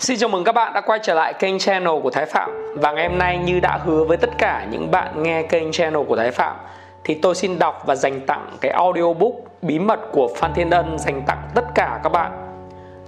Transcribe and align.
Xin 0.00 0.18
chào 0.18 0.28
mừng 0.28 0.44
các 0.44 0.54
bạn 0.54 0.72
đã 0.72 0.80
quay 0.80 0.98
trở 1.02 1.14
lại 1.14 1.34
kênh 1.34 1.58
channel 1.58 2.00
của 2.02 2.10
Thái 2.10 2.26
Phạm. 2.26 2.74
Và 2.76 2.92
ngày 2.92 3.08
hôm 3.08 3.18
nay 3.18 3.38
như 3.38 3.60
đã 3.60 3.78
hứa 3.84 4.04
với 4.04 4.16
tất 4.16 4.30
cả 4.38 4.66
những 4.70 4.90
bạn 4.90 5.22
nghe 5.22 5.42
kênh 5.42 5.72
channel 5.72 6.04
của 6.08 6.16
Thái 6.16 6.30
Phạm, 6.30 6.56
Thì 7.04 7.14
tôi 7.14 7.34
xin 7.34 7.58
đọc 7.58 7.82
và 7.86 7.94
dành 7.94 8.20
tặng 8.20 8.56
cái 8.60 8.72
audiobook 8.72 9.32
bí 9.62 9.78
mật 9.78 10.00
của 10.12 10.28
Phan 10.36 10.54
Thiên 10.54 10.70
Ân 10.70 10.98
dành 10.98 11.22
tặng 11.26 11.42
tất 11.54 11.64
cả 11.74 12.00
các 12.02 12.08
bạn. 12.08 12.32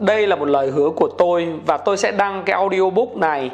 Đây 0.00 0.26
là 0.26 0.36
một 0.36 0.48
lời 0.48 0.70
hứa 0.70 0.90
của 0.90 1.08
tôi 1.18 1.48
và 1.66 1.76
tôi 1.76 1.96
sẽ 1.96 2.12
đăng 2.12 2.42
cái 2.46 2.56
audiobook 2.56 3.16
này 3.16 3.50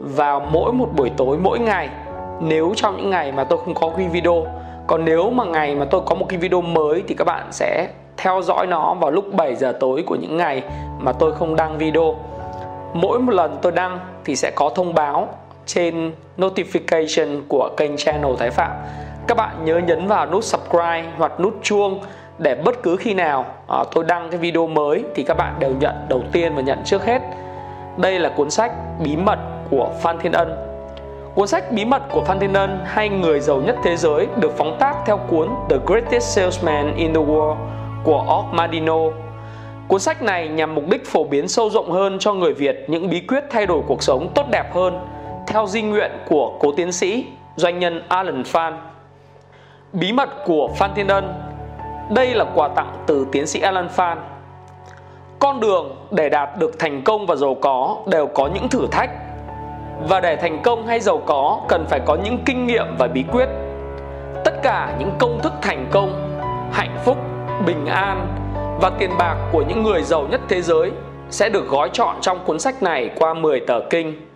vào 0.00 0.40
mỗi 0.40 0.72
một 0.72 0.88
buổi 0.96 1.10
tối, 1.16 1.38
mỗi 1.38 1.58
ngày. 1.58 1.88
Nếu 2.40 2.72
trong 2.76 2.96
những 2.96 3.10
ngày 3.10 3.32
mà 3.32 3.44
tôi 3.44 3.58
không 3.64 3.74
có 3.74 3.90
cái 3.96 4.08
video, 4.08 4.46
Còn 4.86 5.04
nếu 5.04 5.30
mà 5.30 5.44
ngày 5.44 5.74
mà 5.74 5.84
tôi 5.84 6.00
có 6.06 6.14
một 6.14 6.26
cái 6.28 6.38
video 6.38 6.60
mới 6.60 7.02
thì 7.08 7.14
các 7.18 7.24
bạn 7.24 7.46
sẽ 7.50 7.88
theo 8.16 8.42
dõi 8.42 8.66
nó 8.66 8.94
vào 8.94 9.10
lúc 9.10 9.34
7 9.34 9.54
giờ 9.54 9.76
tối 9.80 10.04
của 10.06 10.16
những 10.16 10.36
ngày 10.36 10.62
mà 10.98 11.12
tôi 11.12 11.32
không 11.32 11.56
đăng 11.56 11.78
video 11.78 12.16
mỗi 12.94 13.18
một 13.18 13.32
lần 13.32 13.58
tôi 13.62 13.72
đăng 13.72 13.98
thì 14.24 14.36
sẽ 14.36 14.50
có 14.50 14.70
thông 14.74 14.94
báo 14.94 15.28
trên 15.66 16.12
notification 16.38 17.42
của 17.48 17.70
kênh 17.76 17.96
channel 17.96 18.32
Thái 18.38 18.50
Phạm. 18.50 18.70
Các 19.26 19.36
bạn 19.36 19.64
nhớ 19.64 19.80
nhấn 19.86 20.06
vào 20.06 20.26
nút 20.26 20.44
subscribe 20.44 21.04
hoặc 21.18 21.40
nút 21.40 21.58
chuông 21.62 22.00
để 22.38 22.54
bất 22.54 22.82
cứ 22.82 22.96
khi 22.96 23.14
nào 23.14 23.44
à, 23.68 23.84
tôi 23.92 24.04
đăng 24.04 24.30
cái 24.30 24.40
video 24.40 24.66
mới 24.66 25.04
thì 25.14 25.22
các 25.22 25.36
bạn 25.36 25.54
đều 25.58 25.70
nhận 25.80 25.94
đầu 26.08 26.22
tiên 26.32 26.54
và 26.54 26.62
nhận 26.62 26.78
trước 26.84 27.04
hết. 27.04 27.22
Đây 27.96 28.18
là 28.18 28.28
cuốn 28.28 28.50
sách 28.50 28.72
bí 29.04 29.16
mật 29.16 29.38
của 29.70 29.90
Phan 30.00 30.18
Thiên 30.18 30.32
Ân. 30.32 30.56
Cuốn 31.34 31.48
sách 31.48 31.72
bí 31.72 31.84
mật 31.84 32.02
của 32.10 32.20
Phan 32.20 32.40
Thiên 32.40 32.52
Ân 32.52 32.80
hay 32.84 33.08
người 33.08 33.40
giàu 33.40 33.56
nhất 33.56 33.76
thế 33.84 33.96
giới 33.96 34.26
được 34.36 34.52
phóng 34.56 34.76
tác 34.80 34.96
theo 35.06 35.16
cuốn 35.16 35.48
The 35.70 35.76
Greatest 35.86 36.36
Salesman 36.36 36.96
in 36.96 37.14
the 37.14 37.20
World 37.20 37.56
của 38.04 38.24
Og 38.28 38.44
Madino. 38.52 39.23
Cuốn 39.88 40.00
sách 40.00 40.22
này 40.22 40.48
nhằm 40.48 40.74
mục 40.74 40.84
đích 40.90 41.06
phổ 41.06 41.24
biến 41.24 41.48
sâu 41.48 41.70
rộng 41.70 41.90
hơn 41.90 42.18
cho 42.18 42.32
người 42.32 42.54
Việt 42.54 42.84
những 42.88 43.10
bí 43.10 43.20
quyết 43.20 43.44
thay 43.50 43.66
đổi 43.66 43.82
cuộc 43.86 44.02
sống 44.02 44.30
tốt 44.34 44.46
đẹp 44.50 44.74
hơn 44.74 44.98
theo 45.46 45.66
di 45.66 45.82
nguyện 45.82 46.10
của 46.28 46.52
cố 46.60 46.72
tiến 46.76 46.92
sĩ 46.92 47.26
doanh 47.56 47.78
nhân 47.78 48.02
Alan 48.08 48.44
Phan. 48.44 48.78
Bí 49.92 50.12
mật 50.12 50.28
của 50.44 50.68
Phan 50.76 50.90
Thiên 50.94 51.08
Ân 51.08 51.34
Đây 52.10 52.34
là 52.34 52.44
quà 52.54 52.68
tặng 52.68 53.04
từ 53.06 53.26
tiến 53.32 53.46
sĩ 53.46 53.60
Alan 53.60 53.88
Phan. 53.88 54.18
Con 55.38 55.60
đường 55.60 55.96
để 56.10 56.28
đạt 56.28 56.58
được 56.58 56.78
thành 56.78 57.02
công 57.02 57.26
và 57.26 57.36
giàu 57.36 57.54
có 57.54 57.96
đều 58.06 58.26
có 58.26 58.48
những 58.54 58.68
thử 58.68 58.86
thách. 58.90 59.10
Và 60.08 60.20
để 60.20 60.36
thành 60.36 60.62
công 60.62 60.86
hay 60.86 61.00
giàu 61.00 61.22
có 61.26 61.60
cần 61.68 61.84
phải 61.88 62.00
có 62.06 62.16
những 62.24 62.38
kinh 62.44 62.66
nghiệm 62.66 62.86
và 62.98 63.06
bí 63.06 63.24
quyết. 63.32 63.48
Tất 64.44 64.62
cả 64.62 64.96
những 64.98 65.10
công 65.18 65.40
thức 65.42 65.52
thành 65.62 65.86
công, 65.90 66.38
hạnh 66.72 66.98
phúc, 67.04 67.16
bình 67.66 67.86
an, 67.86 68.26
và 68.80 68.90
tiền 68.98 69.10
bạc 69.18 69.36
của 69.52 69.62
những 69.68 69.82
người 69.82 70.02
giàu 70.02 70.26
nhất 70.30 70.40
thế 70.48 70.62
giới 70.62 70.92
sẽ 71.30 71.48
được 71.48 71.68
gói 71.68 71.90
chọn 71.92 72.16
trong 72.20 72.44
cuốn 72.44 72.58
sách 72.58 72.82
này 72.82 73.10
qua 73.18 73.34
10 73.34 73.60
tờ 73.60 73.80
kinh. 73.90 74.28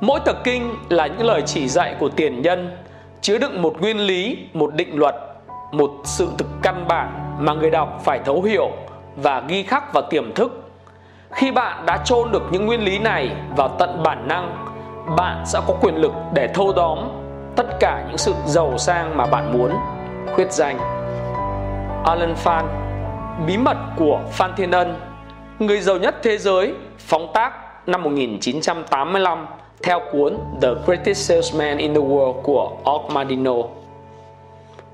Mỗi 0.00 0.20
tờ 0.24 0.32
kinh 0.44 0.74
là 0.88 1.06
những 1.06 1.26
lời 1.26 1.42
chỉ 1.46 1.68
dạy 1.68 1.96
của 2.00 2.08
tiền 2.08 2.42
nhân, 2.42 2.76
chứa 3.20 3.38
đựng 3.38 3.62
một 3.62 3.80
nguyên 3.80 3.98
lý, 3.98 4.38
một 4.52 4.74
định 4.74 4.98
luật, 4.98 5.14
một 5.72 5.90
sự 6.04 6.28
thực 6.38 6.46
căn 6.62 6.84
bản 6.88 7.36
mà 7.38 7.54
người 7.54 7.70
đọc 7.70 8.00
phải 8.04 8.20
thấu 8.24 8.42
hiểu 8.42 8.70
và 9.16 9.42
ghi 9.48 9.62
khắc 9.62 9.92
vào 9.92 10.02
tiềm 10.10 10.34
thức. 10.34 10.62
Khi 11.30 11.50
bạn 11.50 11.86
đã 11.86 11.96
chôn 12.04 12.32
được 12.32 12.42
những 12.50 12.66
nguyên 12.66 12.84
lý 12.84 12.98
này 12.98 13.30
vào 13.56 13.68
tận 13.68 14.02
bản 14.02 14.28
năng, 14.28 14.66
bạn 15.16 15.42
sẽ 15.46 15.60
có 15.66 15.74
quyền 15.80 15.94
lực 15.94 16.12
để 16.34 16.48
thâu 16.54 16.72
tóm 16.76 16.98
tất 17.56 17.66
cả 17.80 18.04
những 18.08 18.18
sự 18.18 18.34
giàu 18.46 18.78
sang 18.78 19.16
mà 19.16 19.26
bạn 19.26 19.58
muốn. 19.58 19.70
Khuyết 20.34 20.52
danh 20.52 20.78
Alan 22.04 22.34
Phan 22.34 22.85
Bí 23.44 23.56
mật 23.56 23.76
của 23.96 24.20
Phan 24.30 24.50
Thiên 24.56 24.70
Ân, 24.70 24.94
Người 25.58 25.80
giàu 25.80 25.96
nhất 25.96 26.14
thế 26.22 26.38
giới, 26.38 26.74
phóng 26.98 27.30
tác 27.34 27.52
năm 27.88 28.02
1985 28.02 29.46
theo 29.82 30.00
cuốn 30.12 30.38
The 30.62 30.68
Greatest 30.86 31.28
Salesman 31.28 31.78
in 31.78 31.94
the 31.94 32.00
World 32.00 32.32
của 32.42 32.70
Og 32.84 33.12
Madino 33.12 33.54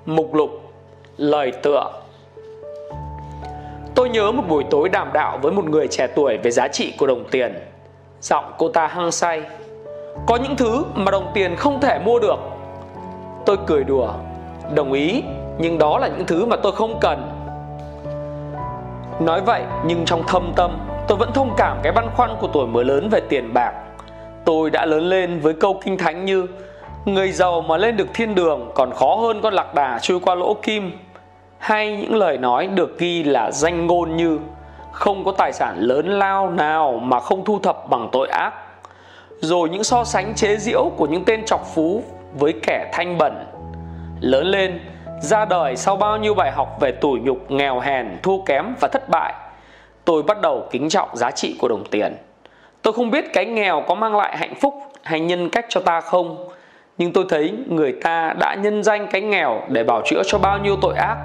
Mục 0.07 0.35
lục, 0.35 0.51
Lời 1.17 1.53
tựa. 1.63 1.91
Tôi 3.95 4.09
nhớ 4.09 4.33
một 4.33 4.43
buổi 4.49 4.65
tối 4.71 4.89
đàm 4.89 5.13
đạo 5.13 5.39
với 5.43 5.53
một 5.53 5.65
người 5.65 5.89
trẻ 5.89 6.07
tuổi 6.07 6.37
về 6.37 6.51
giá 6.51 6.69
trị 6.69 6.95
của 6.99 7.07
đồng 7.07 7.25
tiền, 7.31 7.55
Giọng 8.21 8.53
cô 8.59 8.69
ta 8.69 8.87
hăng 8.87 9.13
say. 9.13 9.43
Có 10.27 10.37
những 10.37 10.57
thứ 10.57 10.85
mà 10.95 11.11
đồng 11.11 11.31
tiền 11.35 11.57
không 11.57 11.81
thể 11.81 11.99
mua 12.05 12.19
được. 12.19 12.39
Tôi 13.47 13.57
cười 13.67 13.85
đùa, 13.85 14.13
Đồng 14.75 14.93
ý, 14.93 15.23
Nhưng 15.59 15.79
đó 15.79 15.99
là 15.99 16.09
những 16.09 16.27
thứ 16.27 16.47
mà 16.47 16.57
tôi 16.57 16.73
không 16.73 16.99
cần. 17.01 17.32
Nói 19.21 19.41
vậy, 19.41 19.63
nhưng 19.87 20.05
trong 20.05 20.23
thâm 20.27 20.53
tâm, 20.57 20.79
tôi 21.09 21.19
vẫn 21.19 21.33
thông 21.35 21.55
cảm 21.57 21.79
cái 21.83 21.93
băn 21.93 22.09
khoăn 22.17 22.31
của 22.41 22.49
tuổi 22.53 22.67
mới 22.67 22.85
lớn 22.85 23.09
về 23.09 23.21
tiền 23.29 23.55
bạc. 23.55 23.73
Tôi 24.45 24.71
đã 24.71 24.87
lớn 24.87 25.09
lên 25.09 25.41
với 25.41 25.55
câu 25.55 25.81
kinh 25.85 25.99
thánh 25.99 26.25
như, 26.25 26.47
Người 27.05 27.33
giàu 27.33 27.61
mà 27.61 27.77
lên 27.77 27.97
được 27.97 28.09
thiên 28.15 28.35
đường 28.35 28.71
còn 28.75 28.93
khó 28.93 29.15
hơn 29.15 29.41
con 29.43 29.55
lạc 29.55 29.75
đà 29.75 29.99
chui 29.99 30.21
qua 30.21 30.35
lỗ 30.35 30.55
kim. 30.55 30.99
Hay 31.59 31.97
những 31.97 32.15
lời 32.15 32.39
nói 32.39 32.67
được 32.67 32.99
ghi 32.99 33.23
là 33.23 33.51
danh 33.51 33.87
ngôn 33.87 34.17
như, 34.17 34.39
Không 34.93 35.25
có 35.25 35.33
tài 35.33 35.53
sản 35.53 35.77
lớn 35.79 36.07
lao 36.19 36.51
nào 36.51 37.01
mà 37.03 37.21
không 37.21 37.45
thu 37.45 37.59
thập 37.59 37.89
bằng 37.91 38.09
tội 38.13 38.29
ác. 38.29 38.53
Rồi 39.41 39.69
những 39.69 39.85
so 39.85 40.05
sánh 40.05 40.35
chế 40.35 40.57
giễu 40.57 40.91
của 40.97 41.07
những 41.07 41.25
tên 41.25 41.45
chọc 41.45 41.67
phú 41.75 42.03
với 42.39 42.55
kẻ 42.63 42.91
thanh 42.93 43.19
bẩn. 43.19 43.47
Lớn 44.21 44.47
lên 44.47 44.81
ra 45.23 45.45
đời 45.45 45.77
sau 45.77 45.97
bao 45.97 46.17
nhiêu 46.17 46.35
bài 46.35 46.53
học 46.53 46.77
về 46.81 46.93
tủi 46.93 47.21
nhục, 47.21 47.51
nghèo 47.51 47.81
hèn, 47.81 48.07
thua 48.23 48.39
kém 48.47 48.65
và 48.81 48.89
thất 48.89 49.09
bại, 49.09 49.35
tôi 50.05 50.23
bắt 50.23 50.41
đầu 50.41 50.69
kính 50.71 50.89
trọng 50.89 51.17
giá 51.17 51.31
trị 51.31 51.57
của 51.59 51.69
đồng 51.69 51.85
tiền. 51.91 52.17
Tôi 52.83 52.93
không 52.93 53.11
biết 53.11 53.25
cái 53.33 53.47
nghèo 53.47 53.83
có 53.89 53.95
mang 53.95 54.17
lại 54.17 54.37
hạnh 54.37 54.55
phúc 54.61 54.75
hay 55.03 55.21
nhân 55.21 55.49
cách 55.49 55.67
cho 55.69 55.81
ta 55.81 56.01
không, 56.01 56.49
nhưng 56.99 57.13
tôi 57.13 57.25
thấy 57.29 57.53
người 57.69 57.93
ta 57.93 58.35
đã 58.39 58.55
nhân 58.55 58.83
danh 58.83 59.07
cái 59.07 59.21
nghèo 59.21 59.61
để 59.69 59.85
bảo 59.85 60.03
chữa 60.05 60.23
cho 60.27 60.39
bao 60.39 60.59
nhiêu 60.59 60.77
tội 60.83 60.95
ác, 60.97 61.17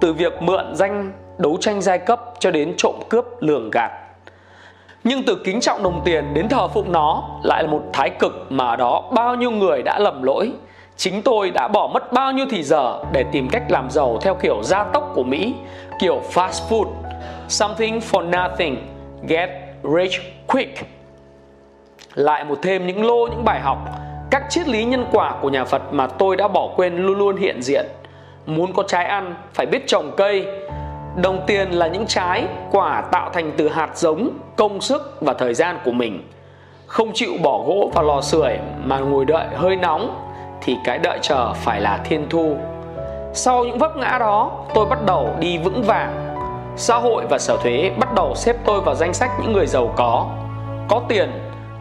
từ 0.00 0.12
việc 0.12 0.42
mượn 0.42 0.74
danh 0.74 1.12
đấu 1.38 1.56
tranh 1.60 1.80
giai 1.80 1.98
cấp 1.98 2.20
cho 2.38 2.50
đến 2.50 2.74
trộm 2.76 2.94
cướp 3.08 3.24
lường 3.40 3.70
gạt. 3.70 3.90
Nhưng 5.04 5.22
từ 5.26 5.42
kính 5.44 5.60
trọng 5.60 5.82
đồng 5.82 6.00
tiền 6.04 6.34
đến 6.34 6.48
thờ 6.48 6.68
phụng 6.68 6.92
nó 6.92 7.28
lại 7.42 7.62
là 7.62 7.70
một 7.70 7.82
thái 7.92 8.10
cực 8.10 8.46
mà 8.50 8.68
ở 8.68 8.76
đó 8.76 9.02
bao 9.12 9.34
nhiêu 9.34 9.50
người 9.50 9.82
đã 9.82 9.98
lầm 9.98 10.22
lỗi 10.22 10.52
Chính 11.00 11.22
tôi 11.22 11.50
đã 11.50 11.68
bỏ 11.68 11.90
mất 11.94 12.12
bao 12.12 12.32
nhiêu 12.32 12.46
thì 12.50 12.62
giờ 12.62 12.98
để 13.12 13.24
tìm 13.32 13.48
cách 13.48 13.62
làm 13.68 13.90
giàu 13.90 14.18
theo 14.22 14.34
kiểu 14.34 14.62
gia 14.62 14.84
tốc 14.84 15.12
của 15.14 15.22
Mỹ, 15.22 15.54
kiểu 16.00 16.20
fast 16.32 16.68
food, 16.68 16.86
something 17.48 17.98
for 17.98 18.30
nothing, 18.30 18.76
get 19.28 19.50
rich 19.82 20.12
quick. 20.46 20.86
Lại 22.14 22.44
một 22.44 22.58
thêm 22.62 22.86
những 22.86 23.04
lô 23.06 23.26
những 23.26 23.44
bài 23.44 23.60
học, 23.60 23.78
các 24.30 24.42
triết 24.50 24.68
lý 24.68 24.84
nhân 24.84 25.06
quả 25.12 25.34
của 25.40 25.50
nhà 25.50 25.64
Phật 25.64 25.82
mà 25.92 26.06
tôi 26.06 26.36
đã 26.36 26.48
bỏ 26.48 26.68
quên 26.76 26.96
luôn 26.96 27.18
luôn 27.18 27.36
hiện 27.36 27.62
diện. 27.62 27.86
Muốn 28.46 28.72
có 28.72 28.82
trái 28.82 29.04
ăn 29.04 29.34
phải 29.54 29.66
biết 29.66 29.86
trồng 29.86 30.10
cây. 30.16 30.46
Đồng 31.22 31.40
tiền 31.46 31.70
là 31.70 31.86
những 31.86 32.06
trái, 32.06 32.44
quả 32.70 33.02
tạo 33.12 33.30
thành 33.32 33.52
từ 33.56 33.68
hạt 33.68 33.98
giống, 33.98 34.30
công 34.56 34.80
sức 34.80 35.18
và 35.20 35.34
thời 35.34 35.54
gian 35.54 35.78
của 35.84 35.92
mình. 35.92 36.28
Không 36.86 37.10
chịu 37.14 37.32
bỏ 37.42 37.58
gỗ 37.66 37.90
vào 37.94 38.04
lò 38.04 38.20
sưởi 38.20 38.58
mà 38.84 38.98
ngồi 38.98 39.24
đợi 39.24 39.46
hơi 39.56 39.76
nóng 39.76 40.29
thì 40.60 40.76
cái 40.84 40.98
đợi 40.98 41.18
chờ 41.22 41.52
phải 41.52 41.80
là 41.80 42.00
thiên 42.04 42.26
thu. 42.30 42.56
Sau 43.32 43.64
những 43.64 43.78
vấp 43.78 43.96
ngã 43.96 44.18
đó, 44.20 44.50
tôi 44.74 44.86
bắt 44.86 44.98
đầu 45.06 45.28
đi 45.40 45.58
vững 45.58 45.82
vàng. 45.82 46.36
Xã 46.76 46.96
hội 46.96 47.24
và 47.30 47.38
sở 47.38 47.56
thuế 47.56 47.90
bắt 47.98 48.14
đầu 48.14 48.34
xếp 48.34 48.56
tôi 48.64 48.80
vào 48.80 48.94
danh 48.94 49.14
sách 49.14 49.30
những 49.42 49.52
người 49.52 49.66
giàu 49.66 49.94
có. 49.96 50.26
Có 50.88 51.02
tiền, 51.08 51.30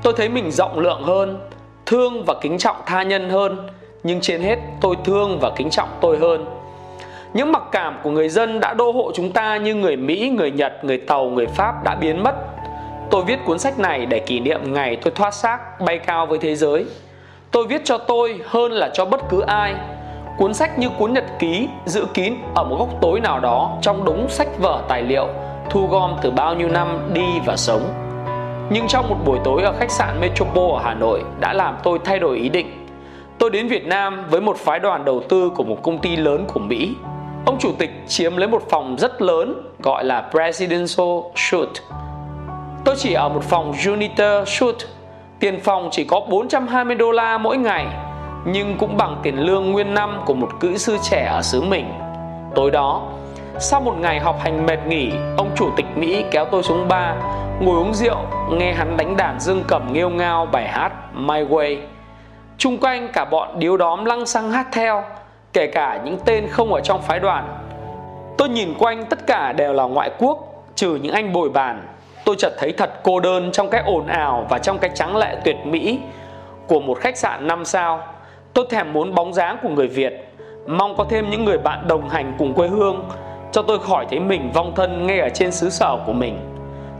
tôi 0.04 0.14
thấy 0.18 0.30
mình 0.30 0.52
rộng 0.52 0.80
lượng 0.80 1.04
hơn, 1.04 1.40
thương 1.86 2.24
và 2.26 2.34
kính 2.42 2.58
trọng 2.58 2.76
tha 2.86 3.04
nhân 3.04 3.30
hơn, 3.30 3.68
nhưng 4.04 4.22
trên 4.22 4.42
hết 4.42 4.60
tôi 4.82 4.96
thương 5.04 5.40
và 5.40 5.52
kính 5.56 5.70
trọng 5.70 5.90
tôi 6.02 6.18
hơn. 6.18 6.46
Những 7.34 7.52
mặc 7.52 7.64
cảm 7.72 8.00
của 8.04 8.10
người 8.10 8.30
dân 8.30 8.60
đã 8.60 8.74
đô 8.74 8.92
hộ 8.92 9.12
chúng 9.14 9.32
ta 9.32 9.58
như 9.58 9.76
người 9.76 9.96
mỹ, 9.96 10.30
người 10.38 10.52
nhật, 10.52 10.84
người 10.84 10.98
tàu, 10.98 11.26
người 11.26 11.48
pháp 11.48 11.84
đã 11.84 11.96
biến 11.96 12.24
mất. 12.24 12.36
Tôi 13.12 13.24
viết 13.24 13.40
cuốn 13.46 13.60
sách 13.60 13.80
này 13.80 14.06
để 14.06 14.20
kỷ 14.20 14.40
niệm 14.40 14.74
ngày 14.74 14.96
tôi 14.96 15.14
thoát 15.16 15.34
xác, 15.34 15.82
bay 15.82 16.00
cao 16.00 16.26
với 16.26 16.40
thế 16.40 16.56
giới. 16.56 16.86
Tôi 17.52 17.68
viết 17.68 17.82
cho 17.86 17.98
tôi 17.98 18.40
hơn 18.46 18.72
là 18.72 18.90
cho 18.94 19.06
bất 19.06 19.30
cứ 19.30 19.42
ai 19.42 19.76
Cuốn 20.40 20.54
sách 20.54 20.80
như 20.80 20.90
cuốn 20.90 21.14
nhật 21.14 21.24
ký 21.40 21.70
giữ 21.86 22.06
kín 22.14 22.34
ở 22.56 22.64
một 22.64 22.76
góc 22.80 22.90
tối 23.02 23.20
nào 23.20 23.40
đó 23.40 23.78
trong 23.82 24.06
đống 24.06 24.30
sách 24.30 24.48
vở 24.60 24.84
tài 24.90 25.02
liệu, 25.02 25.28
thu 25.70 25.88
gom 25.88 26.16
từ 26.22 26.32
bao 26.32 26.56
nhiêu 26.56 26.70
năm 26.70 27.10
đi 27.14 27.26
và 27.46 27.56
sống. 27.58 27.82
Nhưng 28.70 28.88
trong 28.88 29.10
một 29.10 29.16
buổi 29.26 29.40
tối 29.44 29.64
ở 29.64 29.74
khách 29.80 29.92
sạn 29.92 30.22
Metropole 30.22 30.74
ở 30.74 30.82
Hà 30.84 30.94
Nội 30.94 31.24
đã 31.40 31.54
làm 31.54 31.78
tôi 31.84 32.00
thay 32.04 32.20
đổi 32.20 32.38
ý 32.38 32.50
định. 32.50 32.88
Tôi 33.38 33.50
đến 33.50 33.68
Việt 33.68 33.86
Nam 33.86 34.26
với 34.30 34.42
một 34.42 34.58
phái 34.58 34.80
đoàn 34.80 35.06
đầu 35.06 35.22
tư 35.30 35.52
của 35.56 35.64
một 35.64 35.78
công 35.84 36.00
ty 36.00 36.16
lớn 36.16 36.46
của 36.54 36.60
Mỹ. 36.60 36.96
Ông 37.46 37.58
chủ 37.60 37.72
tịch 37.80 37.92
chiếm 38.08 38.38
lấy 38.38 38.48
một 38.48 38.64
phòng 38.70 38.96
rất 39.00 39.22
lớn, 39.22 39.72
gọi 39.84 40.04
là 40.04 40.30
Presidential 40.32 41.20
Suite. 41.36 41.82
Tôi 42.86 42.96
chỉ 42.98 43.14
ở 43.14 43.30
một 43.30 43.44
phòng 43.44 43.74
junior 43.74 44.46
Suite 44.46 44.86
Tiền 45.40 45.60
phòng 45.60 45.90
chỉ 45.92 46.04
có 46.04 46.20
420 46.30 46.96
đô 46.96 47.12
la 47.12 47.38
mỗi 47.38 47.58
ngày 47.58 47.86
Nhưng 48.46 48.78
cũng 48.78 48.98
bằng 48.98 49.20
tiền 49.24 49.40
lương 49.40 49.72
nguyên 49.72 49.94
năm 49.94 50.22
của 50.26 50.34
một 50.34 50.50
kỹ 50.60 50.78
sư 50.78 50.98
trẻ 51.04 51.26
ở 51.32 51.42
xứ 51.42 51.62
mình 51.62 51.94
Tối 52.56 52.72
đó 52.72 53.02
Sau 53.60 53.82
một 53.82 53.96
ngày 54.00 54.20
học 54.20 54.36
hành 54.40 54.66
mệt 54.66 54.80
nghỉ, 54.88 55.12
ông 55.38 55.50
chủ 55.56 55.70
tịch 55.76 55.86
Mỹ 55.96 56.24
kéo 56.32 56.46
tôi 56.46 56.64
xuống 56.64 56.88
bar, 56.88 57.16
ngồi 57.62 57.78
uống 57.78 57.94
rượu, 57.94 58.18
nghe 58.52 58.74
hắn 58.74 58.98
đánh 58.98 59.18
đàn 59.18 59.40
dương 59.40 59.64
cầm 59.68 59.94
nghêu 59.94 60.10
ngao 60.10 60.46
bài 60.46 60.68
hát 60.68 60.92
My 61.14 61.44
Way. 61.44 61.78
Trung 62.58 62.78
quanh 62.78 63.10
cả 63.14 63.26
bọn 63.26 63.60
điếu 63.60 63.78
đóm 63.78 64.06
lăng 64.06 64.26
xăng 64.26 64.52
hát 64.52 64.68
theo, 64.72 65.04
kể 65.54 65.68
cả 65.68 66.02
những 66.06 66.18
tên 66.26 66.48
không 66.48 66.74
ở 66.74 66.82
trong 66.82 67.02
phái 67.02 67.20
đoàn. 67.20 67.58
Tôi 68.38 68.50
nhìn 68.50 68.74
quanh 68.80 69.06
tất 69.06 69.28
cả 69.28 69.54
đều 69.54 69.74
là 69.74 69.84
ngoại 69.84 70.12
quốc, 70.20 70.64
trừ 70.76 70.96
những 70.96 71.14
anh 71.14 71.34
bồi 71.34 71.50
bàn. 71.50 71.88
Tôi 72.30 72.36
chợt 72.40 72.54
thấy 72.58 72.72
thật 72.72 72.90
cô 73.04 73.20
đơn 73.20 73.50
trong 73.52 73.70
cái 73.70 73.84
ồn 73.86 74.08
ào 74.08 74.48
và 74.50 74.58
trong 74.58 74.78
cái 74.78 74.92
trắng 74.96 75.18
lệ 75.18 75.36
tuyệt 75.46 75.56
mỹ 75.66 76.00
của 76.68 76.80
một 76.80 77.00
khách 77.00 77.18
sạn 77.18 77.48
5 77.48 77.66
sao. 77.66 78.04
Tôi 78.54 78.66
thèm 78.70 78.94
muốn 78.94 79.16
bóng 79.16 79.34
dáng 79.34 79.58
của 79.64 79.70
người 79.70 79.88
Việt, 79.88 80.34
mong 80.68 80.98
có 80.98 81.06
thêm 81.10 81.30
những 81.30 81.46
người 81.46 81.58
bạn 81.58 81.88
đồng 81.88 82.10
hành 82.10 82.34
cùng 82.38 82.54
quê 82.54 82.68
hương 82.68 83.10
cho 83.52 83.62
tôi 83.62 83.80
khỏi 83.80 84.06
thấy 84.10 84.20
mình 84.20 84.52
vong 84.54 84.76
thân 84.76 85.08
ngay 85.08 85.20
ở 85.20 85.30
trên 85.30 85.52
xứ 85.52 85.70
sở 85.70 85.98
của 86.06 86.14
mình. 86.14 86.40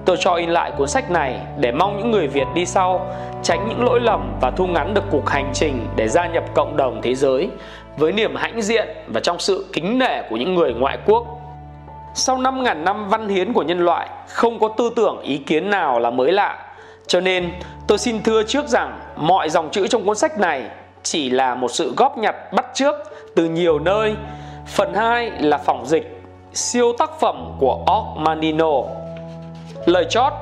Tôi 0.06 0.18
cho 0.20 0.34
in 0.34 0.50
lại 0.50 0.72
cuốn 0.78 0.88
sách 0.88 1.12
này 1.12 1.40
để 1.58 1.72
mong 1.72 1.98
những 1.98 2.12
người 2.12 2.28
Việt 2.28 2.48
đi 2.54 2.66
sau 2.66 3.08
tránh 3.44 3.70
những 3.70 3.86
lỗi 3.86 4.00
lầm 4.00 4.34
và 4.42 4.52
thu 4.52 4.68
ngắn 4.68 4.94
được 4.94 5.04
cuộc 5.12 5.30
hành 5.30 5.52
trình 5.54 5.88
để 5.96 6.08
gia 6.08 6.28
nhập 6.28 6.44
cộng 6.56 6.78
đồng 6.78 7.02
thế 7.02 7.16
giới 7.16 7.50
với 7.98 8.12
niềm 8.12 8.36
hãnh 8.36 8.62
diện 8.62 8.88
và 9.08 9.20
trong 9.20 9.40
sự 9.40 9.66
kính 9.74 10.00
nể 10.00 10.22
của 10.30 10.38
những 10.38 10.56
người 10.56 10.74
ngoại 10.74 10.98
quốc. 11.06 11.39
Sau 12.14 12.38
5.000 12.38 12.84
năm 12.84 13.10
văn 13.10 13.30
hiến 13.30 13.54
của 13.54 13.64
nhân 13.64 13.80
loại, 13.80 14.10
không 14.28 14.60
có 14.60 14.68
tư 14.68 14.92
tưởng 14.96 15.22
ý 15.22 15.38
kiến 15.38 15.70
nào 15.70 16.00
là 16.00 16.10
mới 16.10 16.32
lạ. 16.32 16.66
Cho 17.08 17.20
nên, 17.20 17.52
tôi 17.88 17.98
xin 17.98 18.24
thưa 18.24 18.44
trước 18.44 18.68
rằng 18.68 19.00
mọi 19.16 19.50
dòng 19.50 19.70
chữ 19.72 19.88
trong 19.88 20.06
cuốn 20.06 20.16
sách 20.16 20.40
này 20.40 20.64
chỉ 21.04 21.30
là 21.30 21.56
một 21.56 21.72
sự 21.72 21.94
góp 21.98 22.18
nhặt 22.18 22.54
bắt 22.54 22.66
trước 22.74 22.96
từ 23.36 23.50
nhiều 23.50 23.80
nơi. 23.80 24.16
Phần 24.68 24.94
2 24.94 25.32
là 25.40 25.58
phỏng 25.58 25.86
dịch 25.86 26.22
siêu 26.54 26.94
tác 27.00 27.20
phẩm 27.20 27.56
của 27.60 27.86
Ormanino. 27.92 28.82
Lời 29.86 30.06
chót 30.10 30.34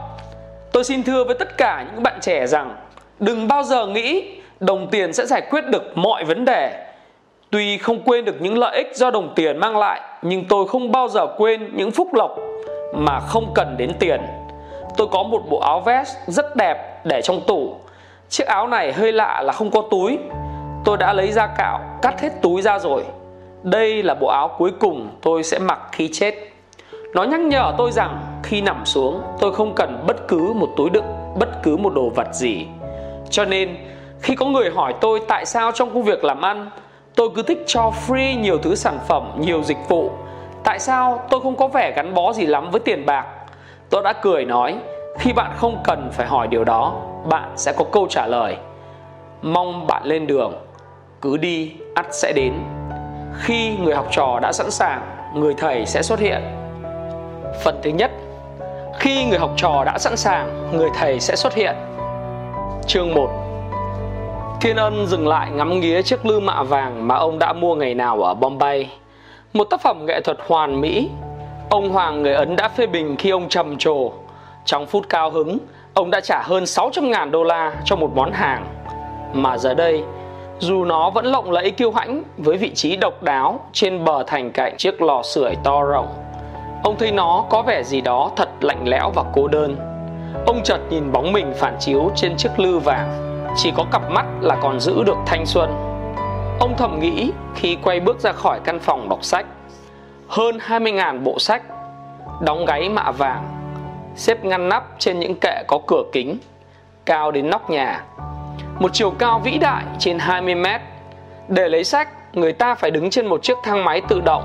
Tôi 0.72 0.84
xin 0.84 1.04
thưa 1.04 1.24
với 1.24 1.36
tất 1.36 1.58
cả 1.58 1.86
những 1.92 2.04
bạn 2.04 2.20
trẻ 2.22 2.48
rằng 2.48 2.76
đừng 3.20 3.48
bao 3.48 3.64
giờ 3.64 3.86
nghĩ 3.86 4.40
đồng 4.60 4.88
tiền 4.90 5.14
sẽ 5.14 5.26
giải 5.26 5.42
quyết 5.50 5.68
được 5.68 5.98
mọi 5.98 6.24
vấn 6.24 6.46
đề. 6.46 6.88
Tuy 7.50 7.78
không 7.78 8.02
quên 8.06 8.26
được 8.26 8.42
những 8.42 8.58
lợi 8.58 8.76
ích 8.76 8.92
do 8.96 9.12
đồng 9.12 9.34
tiền 9.36 9.58
mang 9.58 9.78
lại, 9.78 10.02
nhưng 10.28 10.46
tôi 10.46 10.68
không 10.68 10.92
bao 10.92 11.08
giờ 11.08 11.28
quên 11.38 11.70
những 11.76 11.92
phúc 11.92 12.08
lộc 12.14 12.38
mà 12.94 13.20
không 13.20 13.52
cần 13.56 13.76
đến 13.78 13.92
tiền. 14.00 14.22
Tôi 14.98 15.08
có 15.12 15.24
một 15.24 15.42
bộ 15.50 15.60
áo 15.60 15.80
vest 15.80 16.16
rất 16.28 16.56
đẹp 16.56 17.06
để 17.06 17.22
trong 17.22 17.42
tủ. 17.48 17.76
Chiếc 18.30 18.48
áo 18.48 18.68
này 18.68 18.94
hơi 18.94 19.12
lạ 19.12 19.42
là 19.42 19.54
không 19.54 19.72
có 19.72 19.82
túi. 19.82 20.18
Tôi 20.86 20.98
đã 20.98 21.14
lấy 21.14 21.32
ra 21.32 21.48
cạo, 21.58 21.80
cắt 22.02 22.22
hết 22.22 22.30
túi 22.42 22.62
ra 22.62 22.80
rồi. 22.80 23.04
Đây 23.64 24.04
là 24.04 24.16
bộ 24.16 24.28
áo 24.28 24.56
cuối 24.58 24.72
cùng 24.80 25.10
tôi 25.22 25.44
sẽ 25.44 25.60
mặc 25.60 25.80
khi 25.92 26.10
chết. 26.14 26.36
Nó 27.14 27.24
nhắc 27.24 27.40
nhở 27.40 27.74
tôi 27.78 27.92
rằng 27.92 28.20
khi 28.44 28.62
nằm 28.62 28.86
xuống 28.86 29.22
tôi 29.40 29.54
không 29.54 29.74
cần 29.76 30.04
bất 30.08 30.28
cứ 30.28 30.54
một 30.54 30.70
túi 30.78 30.90
đựng 30.90 31.06
bất 31.40 31.64
cứ 31.64 31.78
một 31.78 31.94
đồ 31.94 32.10
vật 32.16 32.28
gì. 32.34 32.66
Cho 33.30 33.46
nên 33.46 33.78
khi 34.22 34.36
có 34.36 34.46
người 34.46 34.70
hỏi 34.70 34.94
tôi 35.02 35.22
tại 35.28 35.46
sao 35.46 35.72
trong 35.72 35.94
công 35.94 36.04
việc 36.04 36.24
làm 36.24 36.42
ăn 36.42 36.70
tôi 37.18 37.30
cứ 37.36 37.42
thích 37.42 37.64
cho 37.68 37.92
free 38.08 38.40
nhiều 38.40 38.58
thứ 38.58 38.76
sản 38.76 39.00
phẩm, 39.08 39.32
nhiều 39.38 39.64
dịch 39.64 39.78
vụ. 39.88 40.12
Tại 40.64 40.80
sao 40.80 41.20
tôi 41.30 41.42
không 41.42 41.56
có 41.56 41.68
vẻ 41.68 41.94
gắn 41.96 42.14
bó 42.14 42.34
gì 42.34 42.46
lắm 42.46 42.72
với 42.72 42.80
tiền 42.80 43.06
bạc? 43.06 43.26
Tôi 43.90 44.04
đã 44.04 44.14
cười 44.14 44.46
nói, 44.46 44.76
khi 45.20 45.34
bạn 45.34 45.52
không 45.58 45.82
cần 45.84 46.10
phải 46.14 46.28
hỏi 46.28 46.48
điều 46.48 46.64
đó, 46.64 46.96
bạn 47.30 47.52
sẽ 47.56 47.74
có 47.78 47.86
câu 47.92 48.08
trả 48.10 48.28
lời. 48.28 48.58
Mong 49.42 49.88
bạn 49.88 50.04
lên 50.06 50.28
đường, 50.28 50.54
cứ 51.22 51.38
đi, 51.38 51.74
ắt 51.96 52.06
sẽ 52.12 52.34
đến. 52.36 52.54
Khi 53.40 53.78
người 53.78 53.96
học 53.96 54.08
trò 54.12 54.40
đã 54.42 54.52
sẵn 54.52 54.72
sàng, 54.72 55.02
người 55.34 55.54
thầy 55.58 55.86
sẽ 55.86 56.02
xuất 56.02 56.20
hiện. 56.20 56.42
Phần 57.64 57.80
thứ 57.84 57.90
nhất, 57.90 58.12
khi 59.00 59.26
người 59.26 59.40
học 59.40 59.52
trò 59.58 59.84
đã 59.86 59.98
sẵn 59.98 60.18
sàng, 60.18 60.72
người 60.78 60.90
thầy 60.94 61.20
sẽ 61.20 61.36
xuất 61.36 61.54
hiện. 61.54 61.76
Chương 62.88 63.14
1 63.14 63.47
Thiên 64.62 64.76
Ân 64.76 65.08
dừng 65.08 65.28
lại 65.28 65.52
ngắm 65.52 65.80
nghía 65.80 66.02
chiếc 66.02 66.26
lư 66.26 66.40
mạ 66.40 66.64
vàng 66.64 67.08
mà 67.08 67.16
ông 67.16 67.40
đã 67.40 67.54
mua 67.54 67.76
ngày 67.76 67.94
nào 67.94 68.22
ở 68.22 68.34
Bombay. 68.34 68.90
Một 69.54 69.64
tác 69.64 69.82
phẩm 69.82 70.06
nghệ 70.06 70.22
thuật 70.22 70.38
hoàn 70.48 70.82
mỹ. 70.82 71.10
Ông 71.70 71.90
Hoàng 71.90 72.22
người 72.22 72.34
Ấn 72.34 72.56
đã 72.56 72.70
phê 72.70 72.88
bình 72.88 73.16
khi 73.16 73.30
ông 73.30 73.50
trầm 73.50 73.78
trồ. 73.78 74.12
Trong 74.66 74.86
phút 74.86 75.10
cao 75.10 75.30
hứng, 75.30 75.58
ông 75.94 76.12
đã 76.12 76.22
trả 76.22 76.42
hơn 76.44 76.64
600.000 76.64 77.32
đô 77.32 77.44
la 77.44 77.74
cho 77.86 77.96
một 77.96 78.12
món 78.16 78.32
hàng. 78.32 78.66
Mà 79.34 79.58
giờ 79.58 79.74
đây, 79.74 80.04
dù 80.60 80.86
nó 80.86 81.10
vẫn 81.10 81.26
lộng 81.26 81.52
lẫy 81.52 81.72
kiêu 81.72 81.92
hãnh 81.92 82.24
với 82.38 82.58
vị 82.58 82.72
trí 82.76 82.96
độc 82.96 83.24
đáo 83.24 83.60
trên 83.74 84.06
bờ 84.06 84.24
thành 84.24 84.52
cạnh 84.52 84.78
chiếc 84.78 85.02
lò 85.02 85.22
sưởi 85.24 85.56
to 85.64 85.84
rộng, 85.84 86.08
ông 86.84 86.96
thấy 87.00 87.12
nó 87.12 87.46
có 87.50 87.62
vẻ 87.62 87.84
gì 87.84 88.02
đó 88.02 88.32
thật 88.36 88.50
lạnh 88.62 88.82
lẽo 88.86 89.12
và 89.16 89.24
cô 89.34 89.48
đơn. 89.48 89.76
Ông 90.46 90.64
chợt 90.64 90.80
nhìn 90.90 91.12
bóng 91.12 91.34
mình 91.34 91.54
phản 91.56 91.76
chiếu 91.80 92.12
trên 92.16 92.38
chiếc 92.38 92.60
lư 92.60 92.80
vàng, 92.80 93.37
chỉ 93.56 93.72
có 93.76 93.86
cặp 93.92 94.10
mắt 94.10 94.26
là 94.42 94.58
còn 94.62 94.80
giữ 94.80 95.04
được 95.04 95.18
thanh 95.26 95.46
xuân. 95.46 95.70
Ông 96.60 96.74
thầm 96.78 97.00
nghĩ 97.00 97.32
khi 97.56 97.78
quay 97.84 98.00
bước 98.00 98.20
ra 98.20 98.32
khỏi 98.32 98.60
căn 98.64 98.80
phòng 98.80 99.10
đọc 99.10 99.24
sách. 99.24 99.46
Hơn 100.28 100.58
20.000 100.68 101.24
bộ 101.24 101.40
sách, 101.40 101.62
đóng 102.42 102.66
gáy 102.66 102.90
mạ 102.90 103.12
vàng, 103.12 103.44
xếp 104.16 104.46
ngăn 104.46 104.70
nắp 104.70 104.84
trên 105.00 105.20
những 105.20 105.36
kệ 105.36 105.64
có 105.68 105.80
cửa 105.88 106.04
kính, 106.12 106.38
cao 107.06 107.32
đến 107.32 107.50
nóc 107.50 107.70
nhà 107.70 108.04
một 108.80 108.94
chiều 108.94 109.12
cao 109.12 109.40
vĩ 109.40 109.58
đại 109.58 109.84
trên 110.00 110.20
20 110.20 110.56
mét. 110.56 110.82
Để 111.48 111.70
lấy 111.70 111.84
sách, 111.84 112.08
người 112.34 112.54
ta 112.54 112.76
phải 112.76 112.92
đứng 112.92 113.10
trên 113.10 113.26
một 113.26 113.44
chiếc 113.44 113.58
thang 113.64 113.86
máy 113.86 114.02
tự 114.08 114.22
động, 114.22 114.44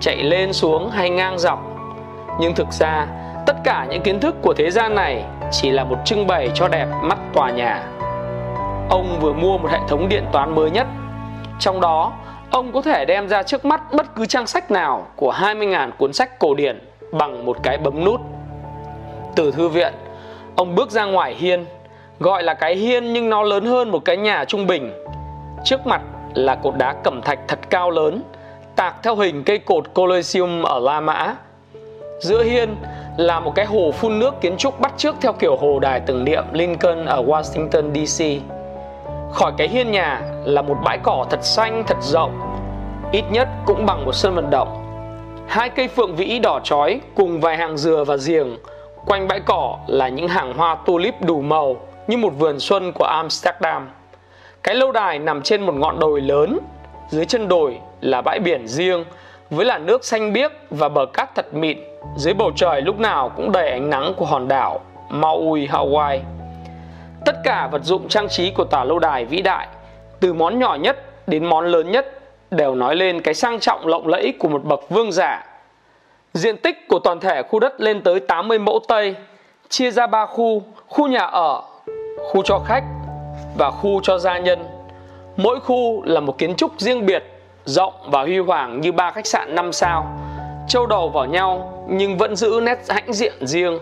chạy 0.00 0.16
lên 0.16 0.52
xuống 0.52 0.90
hay 0.90 1.10
ngang 1.10 1.38
dọc. 1.38 1.58
Nhưng 2.40 2.54
thực 2.54 2.72
ra, 2.72 3.06
tất 3.46 3.56
cả 3.64 3.86
những 3.90 4.02
kiến 4.02 4.20
thức 4.20 4.36
của 4.42 4.54
thế 4.54 4.70
gian 4.70 4.94
này 4.94 5.24
chỉ 5.50 5.70
là 5.70 5.84
một 5.84 5.96
trưng 6.04 6.26
bày 6.26 6.50
cho 6.54 6.68
đẹp 6.68 6.86
mắt 7.02 7.18
tòa 7.32 7.50
nhà. 7.50 7.82
Ông 8.90 9.18
vừa 9.20 9.32
mua 9.32 9.58
một 9.58 9.70
hệ 9.70 9.78
thống 9.88 10.08
điện 10.08 10.24
toán 10.32 10.54
mới 10.54 10.70
nhất. 10.70 10.86
Trong 11.60 11.80
đó, 11.80 12.12
ông 12.50 12.72
có 12.72 12.82
thể 12.82 13.04
đem 13.04 13.28
ra 13.28 13.42
trước 13.42 13.64
mắt 13.64 13.92
bất 13.92 14.14
cứ 14.14 14.26
trang 14.26 14.46
sách 14.46 14.70
nào 14.70 15.06
của 15.16 15.32
20.000 15.32 15.90
cuốn 15.90 16.12
sách 16.12 16.38
cổ 16.38 16.54
điển 16.54 16.78
bằng 17.12 17.44
một 17.44 17.56
cái 17.62 17.78
bấm 17.78 18.04
nút. 18.04 18.20
Từ 19.36 19.50
thư 19.50 19.68
viện, 19.68 19.94
ông 20.56 20.74
bước 20.74 20.90
ra 20.90 21.04
ngoài 21.04 21.34
hiên 21.34 21.64
Gọi 22.20 22.42
là 22.42 22.54
cái 22.54 22.76
hiên 22.76 23.12
nhưng 23.12 23.30
nó 23.30 23.42
lớn 23.42 23.64
hơn 23.64 23.90
một 23.90 24.04
cái 24.04 24.16
nhà 24.16 24.44
trung 24.44 24.66
bình 24.66 24.92
Trước 25.64 25.86
mặt 25.86 26.02
là 26.34 26.54
cột 26.54 26.76
đá 26.76 26.92
cẩm 26.92 27.22
thạch 27.22 27.38
thật 27.48 27.58
cao 27.70 27.90
lớn 27.90 28.22
Tạc 28.76 28.94
theo 29.02 29.16
hình 29.16 29.44
cây 29.44 29.58
cột 29.58 29.94
Colosseum 29.94 30.62
ở 30.62 30.80
La 30.80 31.00
Mã 31.00 31.34
Giữa 32.20 32.42
hiên 32.42 32.76
là 33.16 33.40
một 33.40 33.52
cái 33.54 33.64
hồ 33.64 33.92
phun 33.92 34.18
nước 34.18 34.40
kiến 34.40 34.56
trúc 34.56 34.80
bắt 34.80 34.92
chước 34.96 35.14
theo 35.20 35.32
kiểu 35.32 35.56
hồ 35.56 35.78
đài 35.78 36.00
tưởng 36.00 36.24
niệm 36.24 36.44
Lincoln 36.52 37.04
ở 37.06 37.22
Washington 37.22 38.06
DC 38.06 38.53
Khỏi 39.34 39.52
cái 39.56 39.68
hiên 39.68 39.90
nhà 39.90 40.20
là 40.44 40.62
một 40.62 40.76
bãi 40.84 40.98
cỏ 41.02 41.26
thật 41.30 41.44
xanh 41.44 41.84
thật 41.86 41.96
rộng 42.00 42.40
Ít 43.12 43.24
nhất 43.30 43.48
cũng 43.66 43.86
bằng 43.86 44.04
một 44.04 44.12
sân 44.12 44.34
vận 44.34 44.50
động 44.50 44.80
Hai 45.48 45.68
cây 45.68 45.88
phượng 45.88 46.16
vĩ 46.16 46.38
đỏ 46.38 46.60
chói 46.64 47.00
cùng 47.14 47.40
vài 47.40 47.56
hàng 47.56 47.76
dừa 47.76 48.04
và 48.06 48.16
giềng 48.26 48.56
Quanh 49.06 49.28
bãi 49.28 49.40
cỏ 49.40 49.78
là 49.86 50.08
những 50.08 50.28
hàng 50.28 50.54
hoa 50.54 50.74
tulip 50.74 51.14
đủ 51.20 51.40
màu 51.40 51.76
như 52.06 52.16
một 52.16 52.32
vườn 52.38 52.60
xuân 52.60 52.92
của 52.92 53.04
Amsterdam. 53.04 53.90
Cái 54.62 54.74
lâu 54.74 54.92
đài 54.92 55.18
nằm 55.18 55.42
trên 55.42 55.66
một 55.66 55.74
ngọn 55.74 55.98
đồi 55.98 56.20
lớn, 56.20 56.58
dưới 57.08 57.24
chân 57.24 57.48
đồi 57.48 57.78
là 58.00 58.22
bãi 58.22 58.38
biển 58.38 58.68
riêng 58.68 59.04
với 59.50 59.66
làn 59.66 59.86
nước 59.86 60.04
xanh 60.04 60.32
biếc 60.32 60.52
và 60.70 60.88
bờ 60.88 61.06
cát 61.06 61.34
thật 61.34 61.54
mịn. 61.54 61.78
Dưới 62.16 62.34
bầu 62.34 62.50
trời 62.56 62.82
lúc 62.82 62.98
nào 62.98 63.28
cũng 63.36 63.52
đầy 63.52 63.70
ánh 63.70 63.90
nắng 63.90 64.12
của 64.16 64.24
hòn 64.24 64.48
đảo 64.48 64.80
Maui, 65.08 65.66
Hawaii. 65.66 66.20
Tất 67.24 67.36
cả 67.44 67.68
vật 67.72 67.82
dụng 67.84 68.08
trang 68.08 68.28
trí 68.28 68.50
của 68.50 68.64
tòa 68.64 68.84
lâu 68.84 68.98
đài 68.98 69.24
vĩ 69.24 69.42
đại, 69.42 69.68
từ 70.20 70.32
món 70.32 70.58
nhỏ 70.58 70.74
nhất 70.80 70.96
đến 71.26 71.44
món 71.44 71.66
lớn 71.66 71.90
nhất 71.90 72.20
đều 72.50 72.74
nói 72.74 72.96
lên 72.96 73.20
cái 73.20 73.34
sang 73.34 73.60
trọng 73.60 73.86
lộng 73.86 74.08
lẫy 74.08 74.32
của 74.38 74.48
một 74.48 74.64
bậc 74.64 74.80
vương 74.90 75.12
giả. 75.12 75.46
Diện 76.34 76.56
tích 76.56 76.88
của 76.88 76.98
toàn 76.98 77.20
thể 77.20 77.42
khu 77.42 77.60
đất 77.60 77.80
lên 77.80 78.02
tới 78.02 78.20
80 78.20 78.58
mẫu 78.58 78.80
Tây, 78.88 79.14
chia 79.68 79.90
ra 79.90 80.06
3 80.06 80.26
khu, 80.26 80.62
khu 80.88 81.08
nhà 81.08 81.24
ở, 81.24 81.62
khu 82.18 82.42
cho 82.44 82.58
khách 82.66 82.84
và 83.58 83.70
khu 83.70 84.00
cho 84.02 84.18
gia 84.18 84.38
nhân. 84.38 84.64
Mỗi 85.36 85.60
khu 85.60 86.02
là 86.04 86.20
một 86.20 86.38
kiến 86.38 86.54
trúc 86.56 86.80
riêng 86.80 87.06
biệt, 87.06 87.24
rộng 87.64 87.92
và 88.06 88.22
huy 88.22 88.38
hoàng 88.38 88.80
như 88.80 88.92
ba 88.92 89.10
khách 89.10 89.26
sạn 89.26 89.54
5 89.54 89.72
sao, 89.72 90.06
châu 90.68 90.86
đầu 90.86 91.08
vào 91.08 91.26
nhau 91.26 91.84
nhưng 91.88 92.18
vẫn 92.18 92.36
giữ 92.36 92.60
nét 92.62 92.78
hãnh 92.88 93.12
diện 93.12 93.46
riêng. 93.46 93.78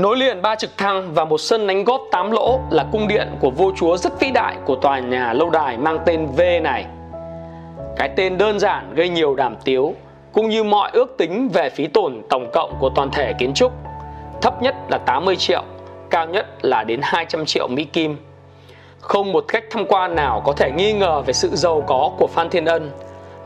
Nối 0.00 0.16
liền 0.16 0.42
ba 0.42 0.54
trực 0.54 0.78
thăng 0.78 1.14
và 1.14 1.24
một 1.24 1.38
sân 1.38 1.66
đánh 1.66 1.84
góp 1.84 2.00
8 2.10 2.30
lỗ 2.30 2.60
là 2.70 2.84
cung 2.92 3.08
điện 3.08 3.28
của 3.40 3.50
vua 3.50 3.72
chúa 3.76 3.96
rất 3.96 4.20
vĩ 4.20 4.30
đại 4.30 4.56
của 4.64 4.76
tòa 4.76 4.98
nhà 4.98 5.32
lâu 5.32 5.50
đài 5.50 5.78
mang 5.78 5.98
tên 6.06 6.26
V 6.26 6.40
này. 6.62 6.86
Cái 7.96 8.10
tên 8.16 8.38
đơn 8.38 8.58
giản 8.58 8.94
gây 8.94 9.08
nhiều 9.08 9.34
đàm 9.34 9.56
tiếu, 9.64 9.94
cũng 10.32 10.48
như 10.48 10.64
mọi 10.64 10.90
ước 10.92 11.14
tính 11.18 11.48
về 11.48 11.70
phí 11.70 11.86
tổn 11.86 12.22
tổng 12.28 12.50
cộng 12.52 12.76
của 12.80 12.90
toàn 12.94 13.10
thể 13.10 13.32
kiến 13.38 13.54
trúc. 13.54 13.72
Thấp 14.42 14.62
nhất 14.62 14.74
là 14.88 14.98
80 14.98 15.36
triệu 15.36 15.62
cao 16.10 16.26
nhất 16.26 16.64
là 16.64 16.84
đến 16.84 17.00
200 17.02 17.44
triệu 17.44 17.68
Mỹ 17.68 17.84
Kim. 17.84 18.16
Không 19.00 19.32
một 19.32 19.44
khách 19.48 19.64
tham 19.70 19.86
quan 19.86 20.14
nào 20.14 20.42
có 20.44 20.52
thể 20.52 20.70
nghi 20.76 20.92
ngờ 20.92 21.22
về 21.26 21.32
sự 21.32 21.50
giàu 21.52 21.84
có 21.86 22.10
của 22.18 22.26
Phan 22.26 22.50
Thiên 22.50 22.64
Ân. 22.64 22.90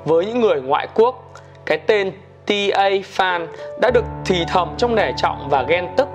Với 0.05 0.27
những 0.27 0.41
người 0.41 0.61
ngoại 0.61 0.89
quốc, 0.95 1.33
cái 1.67 1.79
tên 1.79 2.13
T.A. 2.47 2.89
Fan 2.89 3.47
đã 3.81 3.91
được 3.95 4.05
thì 4.25 4.45
thầm 4.49 4.75
trong 4.79 4.95
nể 4.95 5.13
trọng 5.17 5.49
và 5.49 5.63
ghen 5.63 5.89
tức. 5.97 6.09